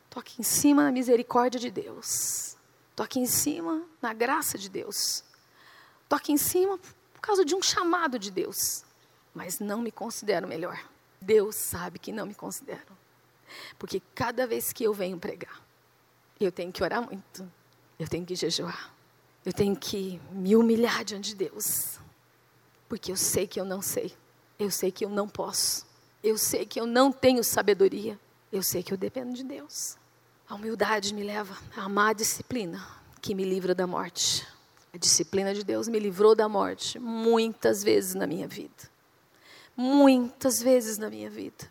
[0.05, 2.57] Estou aqui em cima na misericórdia de Deus.
[2.91, 5.25] Estou aqui em cima na graça de Deus.
[6.05, 6.79] Estou aqui em cima
[7.13, 8.85] por causa de um chamado de Deus.
[9.35, 10.79] Mas não me considero melhor.
[11.21, 12.97] Deus sabe que não me considero.
[13.79, 15.61] Porque cada vez que eu venho pregar,
[16.39, 17.51] eu tenho que orar muito.
[17.99, 18.95] Eu tenho que jejuar.
[19.45, 21.99] Eu tenho que me humilhar diante de Deus.
[22.89, 24.17] Porque eu sei que eu não sei.
[24.65, 25.85] Eu sei que eu não posso.
[26.23, 28.19] Eu sei que eu não tenho sabedoria.
[28.51, 29.99] Eu sei que eu dependo de Deus.
[30.49, 32.83] A humildade me leva a amar a disciplina
[33.21, 34.47] que me livra da morte.
[34.91, 38.91] A disciplina de Deus me livrou da morte muitas vezes na minha vida.
[39.77, 41.71] Muitas vezes na minha vida.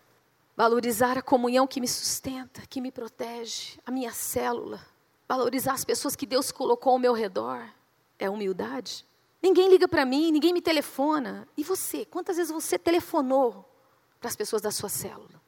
[0.55, 4.79] Valorizar a comunhão que me sustenta, que me protege, a minha célula.
[5.27, 7.67] Valorizar as pessoas que Deus colocou ao meu redor.
[8.19, 9.03] É humildade.
[9.43, 11.45] Ninguém liga para mim, ninguém me telefona.
[11.57, 12.05] E você?
[12.05, 13.69] Quantas vezes você telefonou
[14.21, 15.43] para as pessoas da sua célula?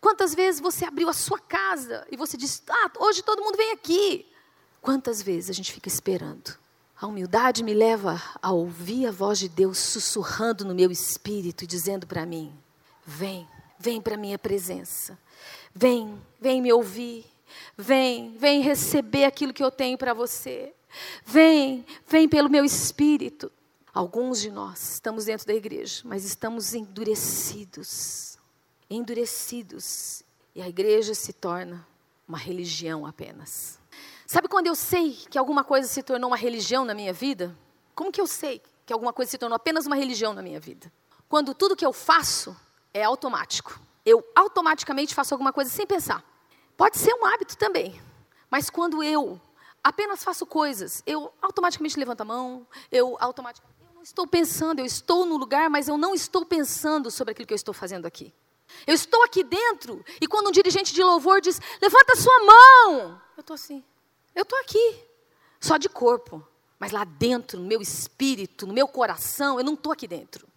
[0.00, 3.72] Quantas vezes você abriu a sua casa e você disse: Ah, hoje todo mundo vem
[3.72, 4.26] aqui?
[4.80, 6.56] Quantas vezes a gente fica esperando?
[7.00, 11.66] A humildade me leva a ouvir a voz de Deus sussurrando no meu espírito e
[11.66, 12.56] dizendo para mim:
[13.04, 15.18] Vem, vem para a minha presença.
[15.74, 17.26] Vem, vem me ouvir.
[17.76, 20.72] Vem, vem receber aquilo que eu tenho para você.
[21.24, 23.50] Vem, vem pelo meu espírito.
[23.92, 28.38] Alguns de nós estamos dentro da igreja, mas estamos endurecidos.
[28.88, 30.22] Endurecidos.
[30.54, 31.86] E a igreja se torna
[32.26, 33.78] uma religião apenas.
[34.26, 37.56] Sabe quando eu sei que alguma coisa se tornou uma religião na minha vida?
[37.94, 40.90] Como que eu sei que alguma coisa se tornou apenas uma religião na minha vida?
[41.28, 42.56] Quando tudo que eu faço
[42.92, 43.80] é automático.
[44.04, 46.24] Eu automaticamente faço alguma coisa sem pensar.
[46.76, 48.00] Pode ser um hábito também,
[48.50, 49.40] mas quando eu
[49.82, 51.02] apenas faço coisas.
[51.06, 53.76] Eu automaticamente levanto a mão, eu automaticamente.
[53.88, 57.46] Eu não estou pensando, eu estou no lugar, mas eu não estou pensando sobre aquilo
[57.46, 58.32] que eu estou fazendo aqui.
[58.86, 63.20] Eu estou aqui dentro, e quando um dirigente de louvor diz, levanta a sua mão,
[63.36, 63.84] eu estou assim,
[64.34, 64.98] eu estou aqui,
[65.60, 66.42] só de corpo,
[66.78, 70.48] mas lá dentro, no meu espírito, no meu coração, eu não estou aqui dentro.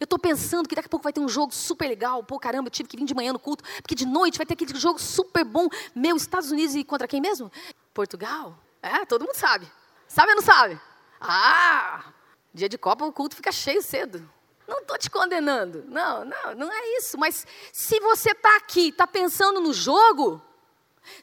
[0.00, 2.24] Eu estou pensando que daqui a pouco vai ter um jogo super legal.
[2.24, 4.54] Pô, caramba, eu tive que vir de manhã no culto, porque de noite vai ter
[4.54, 5.68] aquele jogo super bom.
[5.94, 7.50] Meu, Estados Unidos e contra quem mesmo?
[7.94, 8.58] Portugal?
[8.82, 9.70] É, todo mundo sabe.
[10.08, 10.78] Sabe ou não sabe?
[11.20, 12.04] Ah,
[12.52, 14.28] dia de Copa o culto fica cheio cedo.
[14.66, 15.84] Não estou te condenando.
[15.86, 17.16] Não, não, não é isso.
[17.16, 20.42] Mas se você está aqui, está pensando no jogo,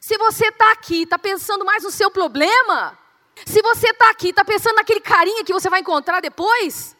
[0.00, 2.98] se você está aqui, está pensando mais no seu problema,
[3.44, 6.96] se você está aqui, está pensando naquele carinha que você vai encontrar depois,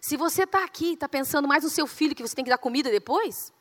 [0.00, 2.58] se você está aqui, está pensando mais no seu filho que você tem que dar
[2.58, 3.52] comida depois,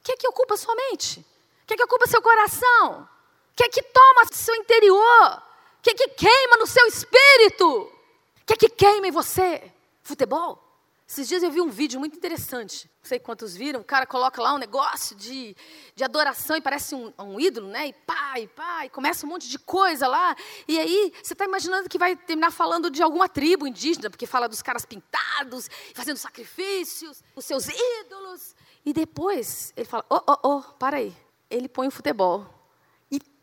[0.00, 1.20] o que é que ocupa sua mente?
[1.62, 3.08] O que é que ocupa seu coração?
[3.52, 5.42] O que é que toma seu interior?
[5.78, 7.66] O que é que queima no seu espírito?
[7.66, 9.70] O que é que queima em você?
[10.02, 10.58] Futebol?
[11.06, 12.90] Esses dias eu vi um vídeo muito interessante.
[13.02, 13.80] Não sei quantos viram.
[13.80, 15.54] O cara coloca lá um negócio de,
[15.94, 17.88] de adoração e parece um, um ídolo, né?
[17.88, 20.34] E pá, e pá, e começa um monte de coisa lá.
[20.66, 24.48] E aí você está imaginando que vai terminar falando de alguma tribo indígena, porque fala
[24.48, 28.56] dos caras pintados, fazendo sacrifícios, os seus ídolos.
[28.82, 31.14] E depois ele fala: oh, oh, oh, para aí.
[31.50, 32.61] Ele põe o futebol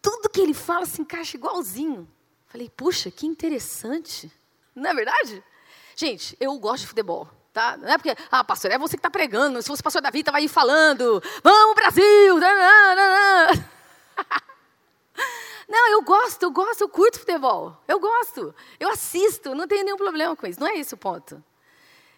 [0.02, 2.08] tudo que ele fala se encaixa igualzinho.
[2.48, 4.32] Falei, puxa, que interessante.
[4.76, 5.44] Não é verdade?
[5.96, 7.28] Gente, eu gosto de futebol.
[7.54, 7.78] Tá?
[7.78, 9.62] Não é porque, ah, pastor, é você que está pregando.
[9.62, 12.40] Se fosse pastor Davi, estava aí falando, vamos Brasil!
[15.68, 17.78] Não, eu gosto, eu gosto, eu curto futebol.
[17.88, 20.60] Eu gosto, eu assisto, não tenho nenhum problema com isso.
[20.60, 21.44] Não é esse o ponto.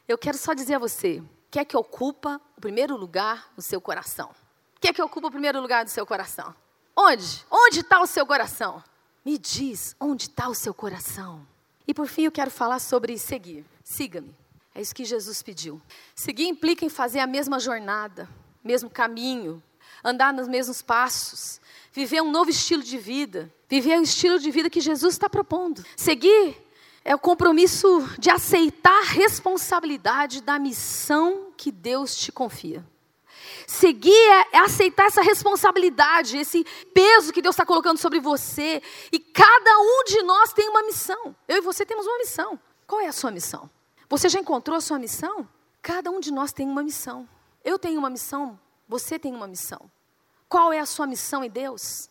[0.07, 1.21] Eu quero só dizer a você,
[1.51, 4.29] que é que ocupa o primeiro lugar no seu coração?
[4.77, 6.55] O que é que ocupa o primeiro lugar do seu coração?
[6.95, 7.45] Onde?
[7.49, 8.83] Onde está o seu coração?
[9.23, 11.45] Me diz, onde está o seu coração?
[11.87, 13.65] E por fim eu quero falar sobre seguir.
[13.83, 14.35] Siga-me.
[14.73, 15.81] É isso que Jesus pediu.
[16.15, 18.29] Seguir implica em fazer a mesma jornada,
[18.63, 19.61] mesmo caminho,
[20.03, 21.59] andar nos mesmos passos,
[21.91, 25.83] viver um novo estilo de vida, viver o estilo de vida que Jesus está propondo.
[25.95, 26.55] Seguir
[27.03, 32.85] é o compromisso de aceitar a responsabilidade da missão que Deus te confia.
[33.71, 38.83] Seguir é, é aceitar essa responsabilidade, esse peso que Deus está colocando sobre você.
[39.13, 41.33] E cada um de nós tem uma missão.
[41.47, 42.59] Eu e você temos uma missão.
[42.85, 43.69] Qual é a sua missão?
[44.09, 45.47] Você já encontrou a sua missão?
[45.81, 47.29] Cada um de nós tem uma missão.
[47.63, 48.59] Eu tenho uma missão,
[48.89, 49.89] você tem uma missão.
[50.49, 52.09] Qual é a sua missão em Deus?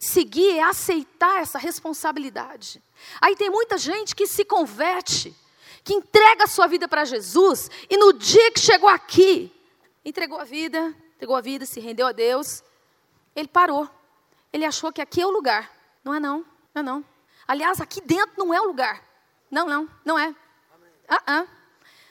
[0.00, 2.82] Seguir é aceitar essa responsabilidade.
[3.20, 5.32] Aí tem muita gente que se converte,
[5.84, 9.52] que entrega a sua vida para Jesus, e no dia que chegou aqui,
[10.04, 12.62] entregou a vida, entregou a vida, se rendeu a Deus,
[13.34, 13.88] ele parou.
[14.52, 15.70] Ele achou que aqui é o lugar.
[16.04, 16.44] Não é não,
[16.74, 17.04] não é não.
[17.46, 19.02] Aliás, aqui dentro não é o lugar.
[19.50, 20.34] Não, não, não é.
[21.08, 21.46] Ah, ah.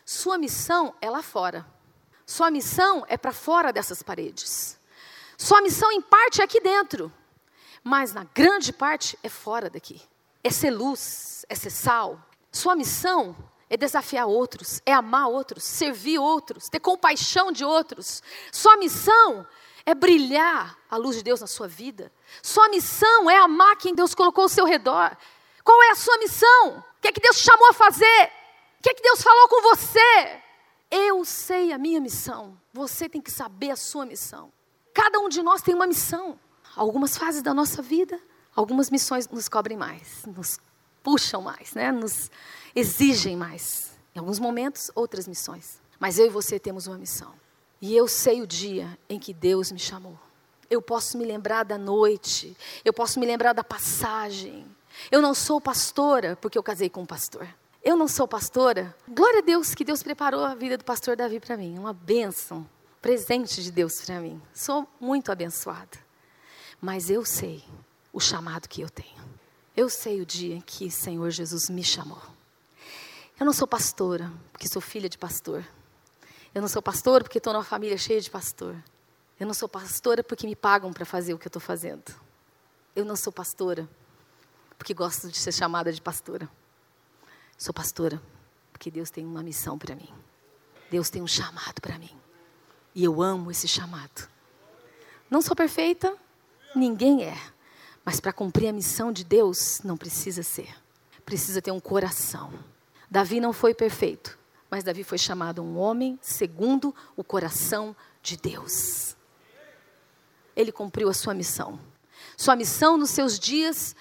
[0.06, 1.66] Sua missão é lá fora.
[2.26, 4.80] Sua missão é para fora dessas paredes.
[5.38, 7.12] Sua missão, em parte, é aqui dentro,
[7.84, 10.02] mas na grande parte é fora daqui.
[10.44, 12.22] É ser luz, é ser sal.
[12.52, 13.36] Sua missão
[13.72, 18.22] é desafiar outros, é amar outros, servir outros, ter compaixão de outros.
[18.52, 19.48] Sua missão
[19.86, 22.12] é brilhar a luz de Deus na sua vida.
[22.44, 25.16] Sua missão é amar quem Deus colocou ao seu redor.
[25.64, 26.84] Qual é a sua missão?
[26.98, 28.32] O que é que Deus te chamou a fazer?
[28.78, 30.42] O que é que Deus falou com você?
[30.92, 32.60] Eu sei a minha missão.
[32.74, 34.52] Você tem que saber a sua missão.
[34.94, 36.38] Cada um de nós tem uma missão.
[36.76, 38.20] Algumas fases da nossa vida,
[38.54, 40.60] algumas missões nos cobrem mais, nos
[41.04, 41.92] puxam mais, né?
[41.92, 42.30] nos
[42.76, 43.92] exigem mais.
[44.16, 45.80] Em alguns momentos, outras missões.
[46.00, 47.34] Mas eu e você temos uma missão.
[47.82, 50.18] E eu sei o dia em que Deus me chamou.
[50.70, 54.66] Eu posso me lembrar da noite, eu posso me lembrar da passagem.
[55.10, 57.48] Eu não sou pastora porque eu casei com um pastor.
[57.84, 58.96] Eu não sou pastora.
[59.08, 61.78] Glória a Deus que Deus preparou a vida do pastor Davi para mim.
[61.78, 62.68] Uma bênção
[63.02, 64.40] presente de Deus para mim.
[64.54, 65.98] Sou muito abençoada.
[66.80, 67.64] Mas eu sei
[68.14, 69.31] o chamado que eu tenho.
[69.76, 72.22] Eu sei o dia em que o Senhor Jesus me chamou.
[73.40, 75.66] Eu não sou pastora porque sou filha de pastor.
[76.54, 78.76] Eu não sou pastora porque estou numa família cheia de pastor.
[79.40, 82.14] Eu não sou pastora porque me pagam para fazer o que eu estou fazendo.
[82.96, 83.90] Eu não sou pastora
[84.78, 86.50] porque gosto de ser chamada de pastora.
[87.58, 88.22] Sou pastora
[88.74, 90.10] porque Deus tem uma missão para mim.
[90.90, 92.16] Deus tem um chamado para mim.
[92.94, 94.28] E eu amo esse chamado.
[95.30, 96.14] Não sou perfeita,
[96.76, 97.38] ninguém é.
[98.04, 100.76] Mas para cumprir a missão de Deus, não precisa ser.
[101.26, 102.52] Precisa ter um coração.
[103.10, 104.38] Davi não foi perfeito,
[104.70, 109.16] mas Davi foi chamado um homem segundo o coração de Deus.
[110.56, 111.80] Ele cumpriu a sua missão.
[112.38, 113.96] Sua missão nos seus dias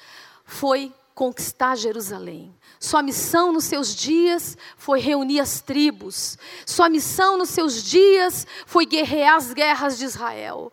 [0.45, 2.55] foi conquistar Jerusalém.
[2.79, 6.39] Sua missão nos seus dias foi reunir as tribos.
[6.65, 10.73] Sua missão nos seus dias foi guerrear as guerras de Israel.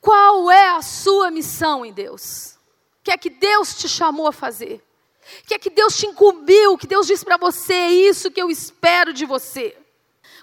[0.00, 2.55] Qual é a sua missão em Deus?
[3.06, 4.84] Que é que Deus te chamou a fazer?
[5.46, 6.76] Que é que Deus te incumbiu?
[6.76, 7.72] Que Deus disse para você?
[7.72, 9.78] É isso que eu espero de você.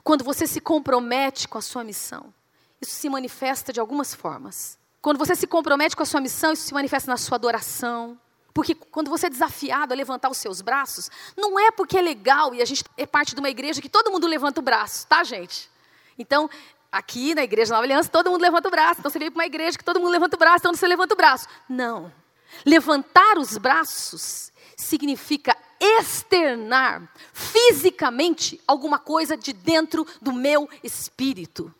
[0.01, 2.33] Quando você se compromete com a sua missão,
[2.79, 4.79] isso se manifesta de algumas formas.
[5.01, 8.17] Quando você se compromete com a sua missão, isso se manifesta na sua adoração,
[8.53, 12.55] porque quando você é desafiado a levantar os seus braços, não é porque é legal
[12.55, 15.21] e a gente é parte de uma igreja que todo mundo levanta o braço, tá,
[15.21, 15.69] gente?
[16.17, 16.49] Então,
[16.89, 19.01] aqui na igreja Nova Aliança, todo mundo levanta o braço.
[19.01, 21.13] Então você veio para uma igreja que todo mundo levanta o braço, então você levanta
[21.13, 21.45] o braço.
[21.67, 22.22] Não.
[22.65, 31.73] Levantar os braços significa externar fisicamente alguma coisa de dentro do meu espírito.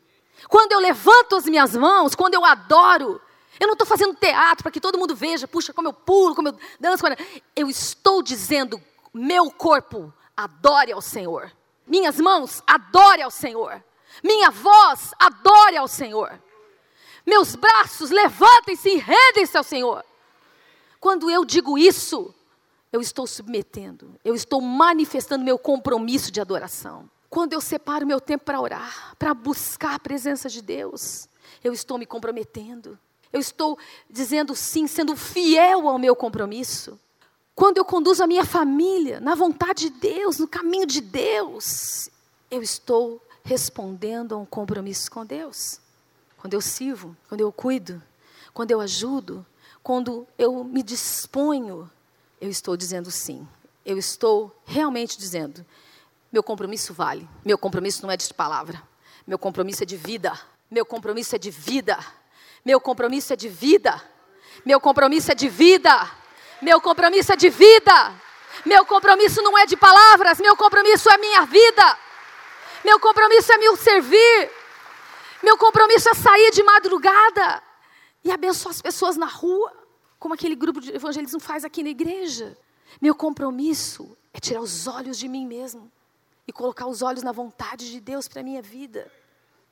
[0.49, 3.21] Quando eu levanto as minhas mãos, quando eu adoro,
[3.59, 6.49] eu não estou fazendo teatro para que todo mundo veja, puxa, como eu pulo, como
[6.49, 7.03] eu danço.
[7.55, 8.81] Eu estou dizendo,
[9.13, 11.51] meu corpo, adore ao Senhor.
[11.87, 13.83] Minhas mãos, adore ao Senhor.
[14.23, 16.41] Minha voz, adore ao Senhor.
[17.25, 20.03] Meus braços, levantem-se e rendem-se ao Senhor.
[21.03, 22.33] Quando eu digo isso,
[22.89, 27.09] eu estou submetendo, eu estou manifestando meu compromisso de adoração.
[27.29, 31.27] Quando eu separo meu tempo para orar, para buscar a presença de Deus,
[31.61, 32.97] eu estou me comprometendo
[33.33, 36.99] eu estou dizendo sim, sendo fiel ao meu compromisso.
[37.55, 42.09] Quando eu conduzo a minha família na vontade de Deus, no caminho de Deus,
[42.49, 45.81] eu estou respondendo a um compromisso com Deus.
[46.37, 48.01] Quando eu sirvo, quando eu cuido,
[48.53, 49.43] quando eu ajudo,
[49.83, 51.91] quando eu me disponho,
[52.39, 53.45] eu estou dizendo sim.
[53.85, 55.65] Eu estou realmente dizendo:
[56.31, 57.27] meu compromisso vale.
[57.43, 58.81] Meu compromisso não é de palavra.
[59.27, 60.39] Meu compromisso é de vida.
[60.71, 61.99] Meu compromisso é de vida.
[62.63, 64.01] Meu compromisso é de vida.
[64.65, 66.11] Meu compromisso é de vida.
[66.61, 68.15] Meu compromisso é de vida.
[68.65, 70.39] Meu compromisso não é de palavras.
[70.39, 71.97] Meu compromisso é minha vida.
[72.85, 74.51] Meu compromisso é me servir.
[75.43, 77.72] Meu compromisso é sair de madrugada
[78.23, 79.71] e abençoar as pessoas na rua,
[80.17, 82.57] como aquele grupo de evangelismo faz aqui na igreja.
[83.01, 85.91] Meu compromisso é tirar os olhos de mim mesmo
[86.47, 89.11] e colocar os olhos na vontade de Deus para a minha vida.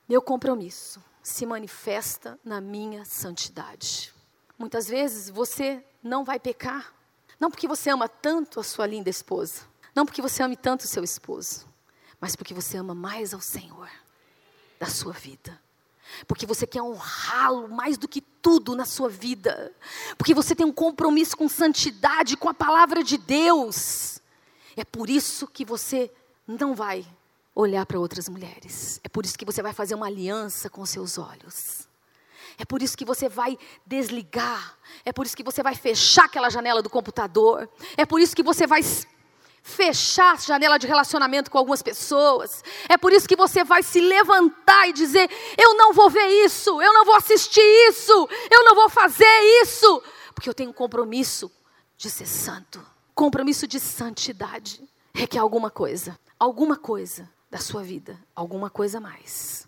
[0.07, 4.13] Meu compromisso se manifesta na minha santidade.
[4.57, 6.93] Muitas vezes você não vai pecar,
[7.39, 9.63] não porque você ama tanto a sua linda esposa,
[9.95, 11.67] não porque você ame tanto o seu esposo,
[12.19, 13.89] mas porque você ama mais ao Senhor
[14.79, 15.59] da sua vida.
[16.27, 19.73] Porque você quer honrá-lo mais do que tudo na sua vida.
[20.17, 24.19] Porque você tem um compromisso com santidade, com a palavra de Deus.
[24.75, 26.11] É por isso que você
[26.47, 27.05] não vai
[27.55, 28.99] olhar para outras mulheres.
[29.03, 31.87] É por isso que você vai fazer uma aliança com seus olhos.
[32.57, 34.77] É por isso que você vai desligar.
[35.03, 37.69] É por isso que você vai fechar aquela janela do computador.
[37.97, 38.81] É por isso que você vai
[39.61, 42.63] fechar a janela de relacionamento com algumas pessoas.
[42.89, 46.81] É por isso que você vai se levantar e dizer: Eu não vou ver isso,
[46.81, 49.25] eu não vou assistir isso, eu não vou fazer
[49.63, 50.03] isso,
[50.33, 51.51] porque eu tenho um compromisso
[51.97, 52.85] de ser santo.
[53.13, 54.81] Compromisso de santidade
[55.13, 59.67] requer alguma coisa, alguma coisa da sua vida, alguma coisa mais.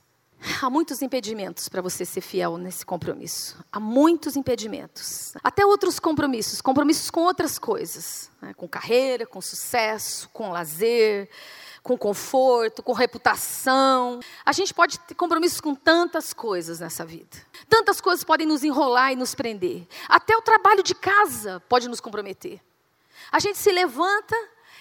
[0.62, 3.58] Há muitos impedimentos para você ser fiel nesse compromisso.
[3.72, 5.34] Há muitos impedimentos.
[5.44, 8.54] Até outros compromissos, compromissos com outras coisas, né?
[8.54, 11.30] com carreira, com sucesso, com lazer,
[11.82, 14.20] com conforto, com reputação.
[14.46, 17.38] A gente pode ter compromissos com tantas coisas nessa vida.
[17.70, 19.88] Tantas coisas podem nos enrolar e nos prender.
[20.10, 22.62] Até o trabalho de casa pode nos comprometer.
[23.32, 24.36] A gente se levanta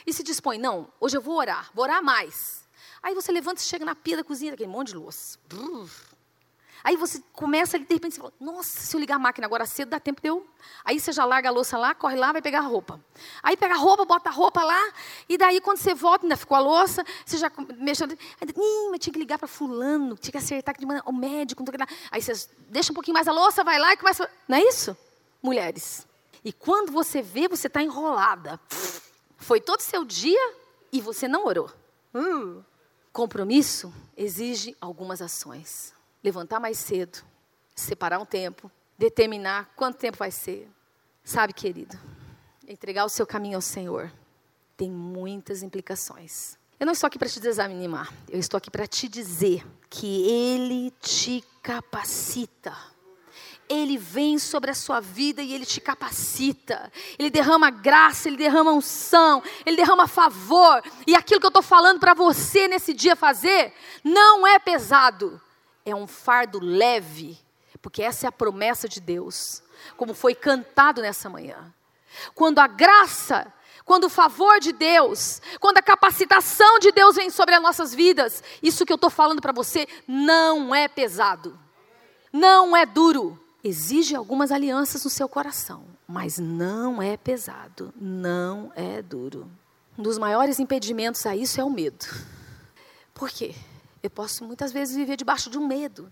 [0.06, 2.61] e se dispõe, não, hoje eu vou orar, vou orar mais.
[3.02, 5.38] Aí você levanta e chega na pia da cozinha, aquele monte de louça.
[6.84, 9.90] Aí você começa, de repente, você fala, nossa, se eu ligar a máquina agora cedo,
[9.90, 10.44] dá tempo de eu...
[10.84, 13.00] Aí você já larga a louça lá, corre lá, vai pegar a roupa.
[13.40, 14.92] Aí pega a roupa, bota a roupa lá,
[15.28, 18.12] e daí quando você volta, ainda ficou a louça, você já mexendo...
[18.12, 22.20] Ih, mas tinha que ligar para fulano, tinha que acertar manhã, o médico, não Aí
[22.20, 24.28] você deixa um pouquinho mais a louça, vai lá e começa...
[24.48, 24.96] Não é isso?
[25.40, 26.06] Mulheres.
[26.44, 28.60] E quando você vê, você está enrolada.
[29.36, 30.54] Foi todo seu dia
[30.92, 31.70] e você não orou.
[32.12, 32.62] Hum.
[33.12, 35.92] Compromisso exige algumas ações.
[36.24, 37.22] Levantar mais cedo,
[37.74, 40.68] separar um tempo, determinar quanto tempo vai ser.
[41.22, 41.98] Sabe, querido,
[42.66, 44.10] entregar o seu caminho ao Senhor
[44.76, 46.56] tem muitas implicações.
[46.80, 50.90] Eu não estou aqui para te desanimar, eu estou aqui para te dizer que Ele
[51.00, 52.91] te capacita
[53.72, 56.92] ele vem sobre a sua vida e ele te capacita.
[57.18, 60.82] Ele derrama graça, ele derrama unção, ele derrama favor.
[61.06, 65.40] E aquilo que eu estou falando para você nesse dia fazer, não é pesado,
[65.84, 67.38] é um fardo leve,
[67.80, 69.62] porque essa é a promessa de Deus,
[69.96, 71.72] como foi cantado nessa manhã.
[72.34, 73.52] Quando a graça
[73.84, 78.40] quando o favor de Deus, quando a capacitação de Deus vem sobre as nossas vidas,
[78.62, 81.58] isso que eu estou falando para você não é pesado,
[82.32, 89.00] não é duro, exige algumas alianças no seu coração, mas não é pesado, não é
[89.00, 89.50] duro.
[89.96, 92.06] Um dos maiores impedimentos a isso é o medo.
[93.14, 93.54] Por quê?
[94.02, 96.10] Eu posso muitas vezes viver debaixo de um medo.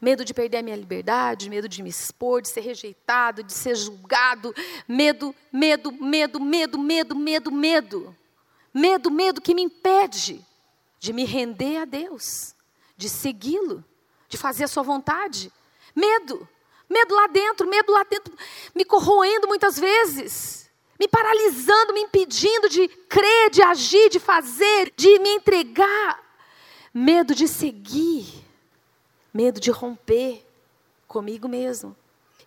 [0.00, 3.74] Medo de perder a minha liberdade, medo de me expor, de ser rejeitado, de ser
[3.74, 4.54] julgado.
[4.86, 8.16] Medo, medo, medo, medo, medo, medo, medo.
[8.74, 10.44] Medo, medo que me impede
[10.98, 12.54] de me render a Deus,
[12.96, 13.82] de segui-lo,
[14.28, 15.50] de fazer a sua vontade.
[15.94, 16.46] Medo.
[16.88, 18.32] Medo lá dentro, medo lá dentro,
[18.74, 25.18] me corroendo muitas vezes, me paralisando, me impedindo de crer, de agir, de fazer, de
[25.18, 26.24] me entregar.
[26.94, 28.26] Medo de seguir,
[29.34, 30.46] medo de romper
[31.06, 31.94] comigo mesmo.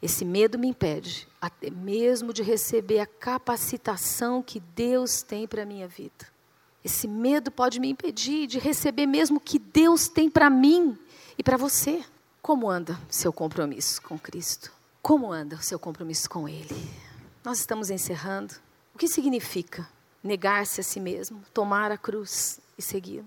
[0.02, 5.66] Esse medo me impede até mesmo de receber a capacitação que Deus tem para a
[5.66, 6.28] minha vida.
[6.84, 10.98] Esse medo pode me impedir de receber mesmo o que Deus tem para mim
[11.38, 12.04] e para você.
[12.42, 14.72] Como anda seu compromisso com Cristo?
[15.02, 16.90] Como anda o seu compromisso com Ele?
[17.44, 18.56] Nós estamos encerrando.
[18.96, 19.88] O que significa
[20.24, 23.24] negar-se a si mesmo, tomar a cruz e seguir?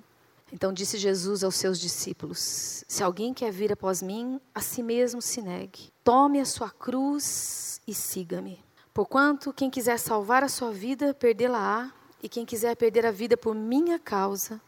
[0.51, 5.21] Então disse Jesus aos seus discípulos: Se alguém quer vir após mim, a si mesmo
[5.21, 5.93] se negue.
[6.03, 8.65] Tome a sua cruz e siga-me.
[8.95, 11.93] Porquanto quem quiser salvar a sua vida, perdê-la-á,
[12.23, 14.61] e quem quiser perder a vida por minha causa,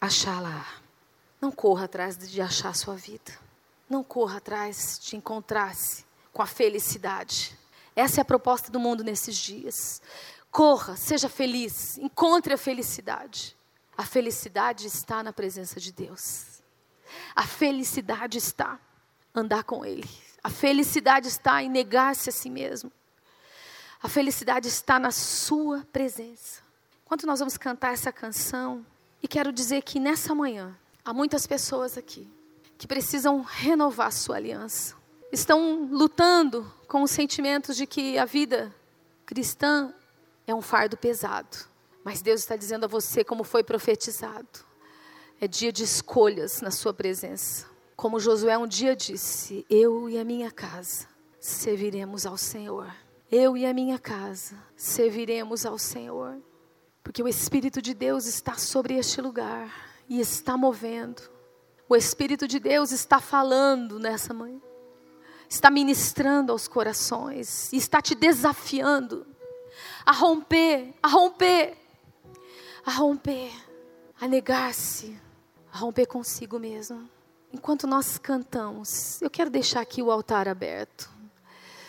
[0.00, 0.66] achá-la.
[1.40, 3.49] Não corra atrás de achar a sua vida.
[3.90, 7.58] Não corra atrás de encontrar-se com a felicidade.
[7.96, 10.00] Essa é a proposta do mundo nesses dias.
[10.48, 13.56] Corra, seja feliz, encontre a felicidade.
[13.98, 16.62] A felicidade está na presença de Deus.
[17.34, 18.78] A felicidade está
[19.34, 20.08] andar com Ele.
[20.42, 22.92] A felicidade está em negar-se a si mesmo.
[24.00, 26.62] A felicidade está na Sua presença.
[27.04, 28.86] Enquanto nós vamos cantar essa canção,
[29.20, 32.30] e quero dizer que nessa manhã, há muitas pessoas aqui
[32.80, 34.96] que precisam renovar sua aliança.
[35.30, 38.74] Estão lutando com os sentimentos de que a vida
[39.26, 39.92] cristã
[40.46, 41.58] é um fardo pesado.
[42.02, 44.64] Mas Deus está dizendo a você, como foi profetizado:
[45.38, 47.66] é dia de escolhas na Sua presença.
[47.94, 51.06] Como Josué um dia disse: Eu e a minha casa
[51.38, 52.90] serviremos ao Senhor.
[53.30, 56.38] Eu e a minha casa serviremos ao Senhor.
[57.04, 59.70] Porque o Espírito de Deus está sobre este lugar
[60.08, 61.39] e está movendo.
[61.90, 64.60] O Espírito de Deus está falando nessa manhã,
[65.48, 69.26] está ministrando aos corações, está te desafiando
[70.06, 71.76] a romper, a romper,
[72.86, 73.50] a romper,
[74.20, 75.20] a negar-se,
[75.72, 77.10] a romper consigo mesmo.
[77.52, 81.10] Enquanto nós cantamos, eu quero deixar aqui o altar aberto.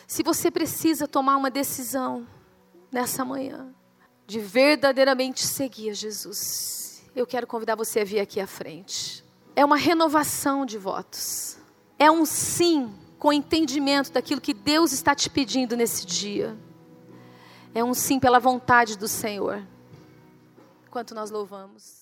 [0.08, 2.28] Se você precisa tomar uma decisão
[2.92, 3.72] nessa manhã,
[4.26, 9.21] de verdadeiramente seguir Jesus, eu quero convidar você a vir aqui à frente
[9.56, 11.58] é uma renovação de votos.
[11.98, 16.58] É um sim com entendimento daquilo que Deus está te pedindo nesse dia.
[17.74, 19.64] É um sim pela vontade do Senhor.
[20.88, 22.01] Enquanto nós louvamos.